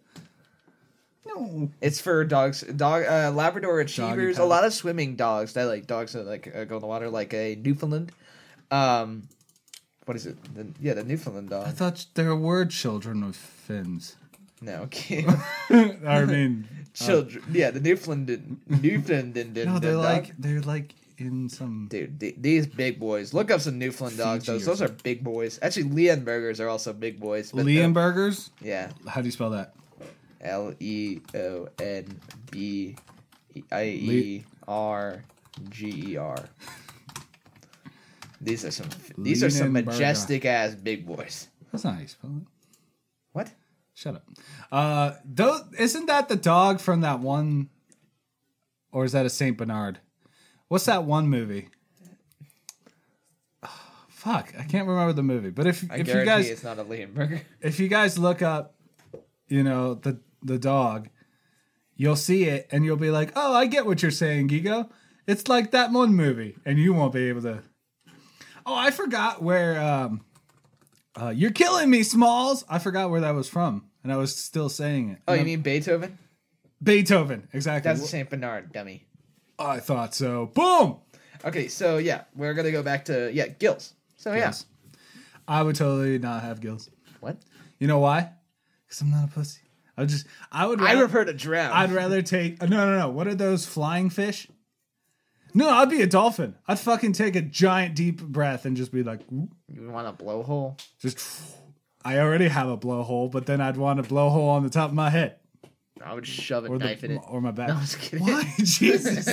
[1.25, 1.69] no.
[1.79, 4.37] It's for dogs, dog, uh, Labrador Retrievers.
[4.37, 5.53] A lot of swimming dogs.
[5.53, 8.11] That like dogs that like uh, go in the water, like a Newfoundland.
[8.69, 9.23] Um,
[10.05, 10.37] what is it?
[10.55, 11.67] The, yeah, the Newfoundland dog.
[11.67, 14.15] I thought there were children with fins.
[14.61, 15.25] No, okay.
[15.69, 16.67] I mean,
[17.01, 17.43] uh, children.
[17.51, 18.59] yeah, the Newfoundland.
[18.67, 19.55] Newfoundland.
[19.55, 20.03] no, they're dog.
[20.03, 21.87] like they're like in some.
[21.89, 23.33] Dude, th- these big boys.
[23.33, 24.45] Look up some Newfoundland dogs.
[24.45, 25.57] Those, those are big boys.
[25.61, 27.51] Actually, Leonbergers are also big boys.
[27.51, 28.51] but Liam the- burgers.
[28.61, 29.73] Yeah, How do you spell that?
[30.41, 32.95] L E O N B
[33.71, 35.23] I E R
[35.69, 36.37] G E R.
[38.41, 38.89] These are some.
[39.17, 41.47] These are some majestic ass big boys.
[41.71, 42.47] That's not how you spell it.
[43.33, 43.51] What?
[43.93, 44.23] Shut up.
[44.71, 47.69] Uh, those, isn't that the dog from that one,
[48.91, 49.99] or is that a Saint Bernard?
[50.69, 51.69] What's that one movie?
[53.61, 53.69] Oh,
[54.09, 55.51] fuck, I can't remember the movie.
[55.51, 57.41] But if I if you guys it's not a Leonberger.
[57.61, 58.75] if you guys look up,
[59.47, 61.09] you know the the dog,
[61.95, 64.89] you'll see it and you'll be like, oh, I get what you're saying, Guigo.
[65.27, 67.61] It's like that one movie, and you won't be able to.
[68.65, 69.79] Oh, I forgot where.
[69.81, 70.21] Um,
[71.19, 72.63] uh, you're killing me, Smalls.
[72.69, 75.19] I forgot where that was from, and I was still saying it.
[75.27, 76.17] Oh, you mean Beethoven?
[76.81, 77.47] Beethoven?
[77.53, 77.91] Exactly.
[77.91, 79.05] That's Saint Bernard, dummy.
[79.59, 80.47] I thought so.
[80.47, 80.97] Boom.
[81.43, 83.93] Okay, so yeah, we're gonna go back to yeah gills.
[84.17, 84.53] So yeah,
[85.47, 86.89] I would totally not have gills.
[87.19, 87.37] what?
[87.79, 88.31] You know why?
[88.87, 89.61] Because I'm not a pussy.
[89.97, 90.27] I would just.
[90.51, 90.79] I would.
[90.79, 91.71] I rather- prefer to drown.
[91.71, 92.61] I'd rather take.
[92.61, 93.09] No, no, no.
[93.09, 94.47] What are those flying fish?
[95.53, 96.55] No, I'd be a dolphin.
[96.67, 100.13] I'd fucking take a giant deep breath and just be like, "Whoop," you want a
[100.13, 100.79] blowhole?
[100.99, 101.57] just.
[102.03, 104.95] I already have a blowhole, but then I'd want a blowhole on the top of
[104.95, 105.35] my head
[106.03, 107.21] I would shove a or knife the in it.
[107.27, 107.69] or my back.
[107.69, 108.25] No, I was kidding.
[108.25, 109.25] Why, Jesus?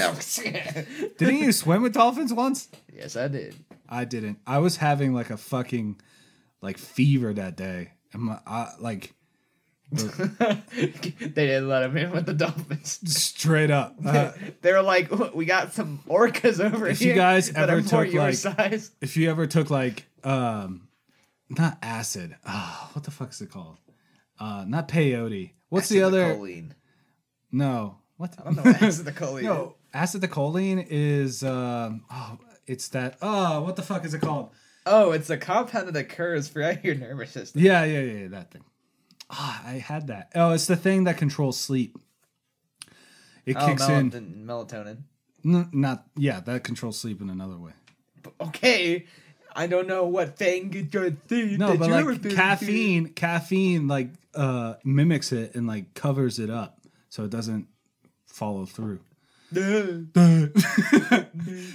[1.19, 2.69] Didn't you swim with dolphins once?
[2.93, 3.57] yes, I did.
[3.89, 4.39] I didn't.
[4.47, 6.01] I was having like a fucking
[6.61, 7.93] like fever that day.
[8.13, 9.15] And my, I, like
[9.93, 13.01] they didn't let him in with the dolphins.
[13.07, 13.95] straight up.
[14.05, 14.33] Uh,
[14.63, 18.35] they were like, "We got some orcas over If here." you guys ever took, like-
[18.35, 18.91] size.
[19.01, 20.89] if you ever took like um
[21.51, 23.79] not acid ah what the fuck is it called
[24.41, 26.71] uh not peyote what's the other Acetylcholine.
[27.53, 29.43] no what I don't know acetylcholine.
[29.45, 34.51] no acetylcholine is um oh it's that oh what the fuck is it called
[34.91, 37.61] Oh, it's a compound that occurs throughout your nervous system.
[37.63, 38.65] yeah yeah yeah, yeah that thing
[39.31, 41.97] ah i had that oh it's the thing that controls sleep
[43.47, 44.99] it Oh, kicks mel- in melatonin.
[45.45, 47.73] N- not yeah that controls sleep in another way
[48.41, 49.07] Okay,
[49.55, 51.11] I don't know what thing you're.
[51.57, 57.25] No, but like caffeine, caffeine like uh mimics it and like covers it up so
[57.25, 57.69] it doesn't
[58.27, 59.01] follow through.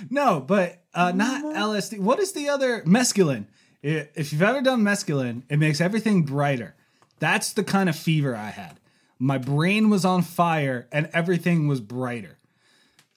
[0.10, 2.00] no, but uh, not LSD.
[2.00, 3.46] What is the other mescaline?
[3.82, 6.76] If you've ever done mescaline, it makes everything brighter.
[7.24, 8.80] That's the kind of fever I had.
[9.18, 12.38] My brain was on fire and everything was brighter.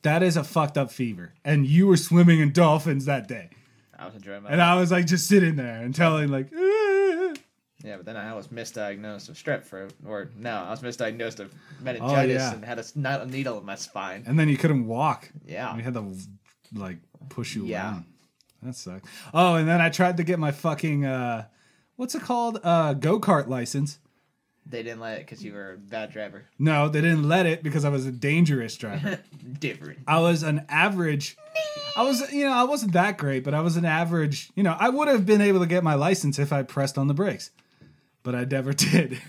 [0.03, 1.35] That is a fucked up fever.
[1.45, 3.51] And you were swimming in dolphins that day.
[3.99, 7.35] I was enjoying my And I was like just sitting there and telling like "Ah."
[7.83, 11.53] Yeah, but then I was misdiagnosed of strep throat, or no, I was misdiagnosed of
[11.81, 12.55] meningitis Oh, yeah.
[12.55, 14.23] and had a, s- not a needle in my spine.
[14.27, 15.31] and then you couldn't walk.
[15.45, 15.75] Yeah.
[15.77, 16.15] We had to
[16.75, 16.99] like
[17.29, 17.91] push you Yeah.
[17.91, 18.05] around.
[18.63, 19.07] That sucked.
[19.35, 21.47] Oh, and then I tried to get my fucking uh
[21.97, 22.61] what's it called?
[22.63, 23.99] Uh go-kart license.
[24.69, 26.45] They didn't let it because you were a bad driver.
[26.59, 29.21] No, they didn't let it because I was a dangerous driver.
[29.61, 30.01] Different.
[30.09, 31.37] I was an average
[31.97, 34.77] I was you know, I wasn't that great, but I was an average, you know,
[34.79, 37.51] I would have been able to get my license if I pressed on the brakes.
[38.23, 39.21] But I never did.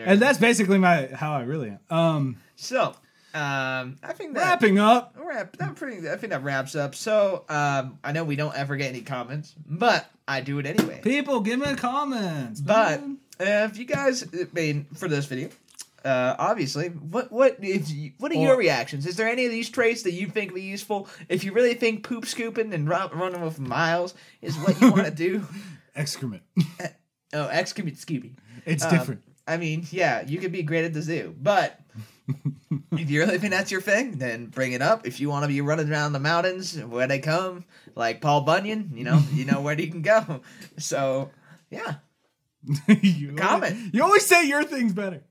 [0.00, 1.96] And that's basically my how I really am.
[1.96, 2.94] Um So,
[3.34, 5.14] um, I think that wrapping up.
[5.18, 5.56] wrap.
[5.58, 6.08] That pretty.
[6.08, 6.94] I think that wraps up.
[6.94, 11.00] So, um, I know we don't ever get any comments, but I do it anyway.
[11.02, 12.60] People give me comments.
[12.60, 13.18] But man.
[13.40, 15.50] uh, if you guys, I mean, for this video,
[16.04, 19.06] uh, obviously, what what if you, what are Or- your reactions?
[19.06, 21.08] Is there any of these traits that you think be useful?
[21.28, 25.04] If you really think poop scooping and run, running with miles is what you want
[25.04, 25.46] to do,
[25.96, 26.42] excrement.
[27.32, 28.32] oh, excrement Scooby.
[28.64, 29.22] It's Um, different.
[29.48, 31.80] I mean, yeah, you could be great at the zoo, but
[32.92, 35.06] if you really think that's your thing, then bring it up.
[35.06, 38.90] If you want to be running around the mountains where they come, like Paul Bunyan,
[38.94, 40.42] you know, you know where you can go.
[40.76, 41.30] So,
[41.70, 41.94] yeah,
[42.88, 43.74] you Comment.
[43.74, 45.22] Always, you always say your thing's better.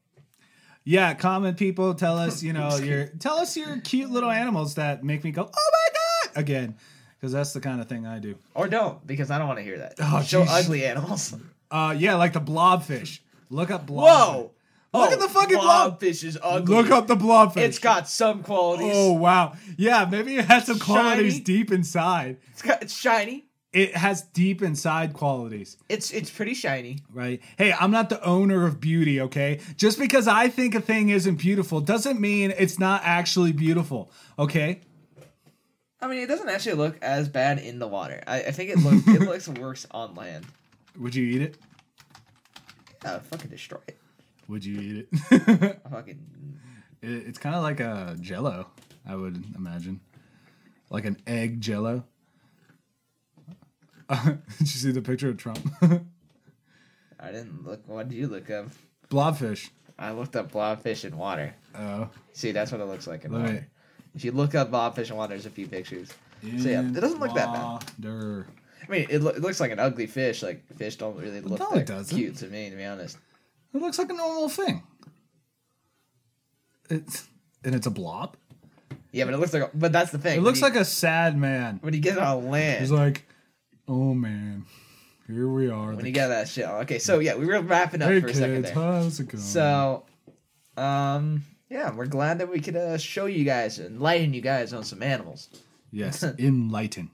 [0.84, 1.93] Yeah, comment people.
[1.93, 5.43] Tell us, you know, your tell us your cute little animals that make me go,
[5.43, 6.76] oh my god, again,
[7.20, 8.36] because that's the kind of thing I do.
[8.55, 9.95] or don't because I don't want to hear that.
[9.99, 10.63] Oh, Show jeez.
[10.63, 11.36] ugly animals.
[11.70, 13.20] Uh, yeah, like the blobfish.
[13.49, 14.05] Look up blob.
[14.35, 14.39] Whoa!
[14.93, 15.99] Look Oh, at the fucking blob.
[15.99, 16.75] blobfish is ugly.
[16.75, 17.57] Look up the blobfish.
[17.57, 18.91] It's got some qualities.
[18.95, 21.43] Oh wow, yeah, maybe it has some qualities Shiny.
[21.43, 22.37] deep inside.
[22.53, 23.43] It's, got, it's shiny.
[23.73, 25.77] It has deep inside qualities.
[25.89, 26.99] It's it's pretty shiny.
[27.13, 27.41] right?
[27.57, 29.59] Hey, I'm not the owner of beauty, okay?
[29.75, 34.79] Just because I think a thing isn't beautiful doesn't mean it's not actually beautiful, okay?
[35.99, 38.23] I mean, it doesn't actually look as bad in the water.
[38.25, 40.45] I, I think it looks it looks worse on land.
[40.97, 41.57] Would you eat it?
[43.05, 43.97] I would fucking destroy it.
[44.47, 45.79] Would you eat it?
[45.85, 46.19] I fucking
[47.01, 48.67] It- it's kind of like a jello,
[49.07, 49.99] I would imagine.
[50.89, 52.03] Like an egg jello.
[54.09, 55.59] Did you see the picture of Trump?
[57.19, 57.81] I didn't look.
[57.87, 58.67] What did you look up?
[59.09, 59.69] Blobfish.
[59.99, 61.53] I looked up blobfish in water.
[61.75, 62.09] Oh.
[62.33, 63.67] See, that's what it looks like in Let me- water.
[64.15, 66.09] If you look up blobfish in water, there's a few pictures.
[66.41, 68.45] So yeah, it doesn't look that bad.
[68.88, 70.41] I mean, it, lo- it looks like an ugly fish.
[70.43, 72.15] Like fish don't really look No, that doesn't.
[72.17, 73.17] cute to me, to be honest.
[73.73, 74.83] It looks like a normal thing.
[76.89, 77.27] It's
[77.63, 78.38] and it's a blob.
[79.11, 79.69] Yeah, but it looks like.
[79.73, 80.38] But that's the thing.
[80.39, 81.79] It looks like a sad man.
[81.81, 82.79] when you get on land.
[82.81, 83.25] He's like,
[83.88, 84.65] oh man,
[85.27, 85.88] here we are.
[85.88, 86.65] when the you get that shit.
[86.65, 86.81] on.
[86.83, 88.83] Okay, so yeah, we were wrapping up hey for a second kids, there.
[88.83, 89.43] how's it going?
[89.43, 90.05] So,
[90.77, 94.83] um, yeah, we're glad that we could uh, show you guys, enlighten you guys on
[94.83, 95.49] some animals,
[95.91, 97.09] yes, enlighten.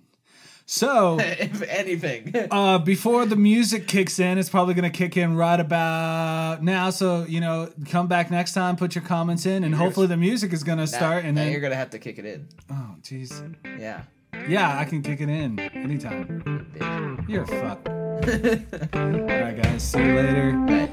[0.66, 2.34] So, if anything.
[2.49, 6.89] uh, before the music kicks in, it's probably gonna kick in right about now.
[6.89, 10.53] So you know, come back next time, put your comments in, and hopefully the music
[10.53, 11.26] is gonna start.
[11.26, 12.47] And then, you're gonna have to kick it in.
[12.72, 14.03] oh jeez, Yeah.
[14.47, 17.26] yeah, I can kick it in anytime.
[17.28, 17.89] You're a fuck.
[18.95, 20.51] All right, guys, see you later.
[20.55, 20.89] Right.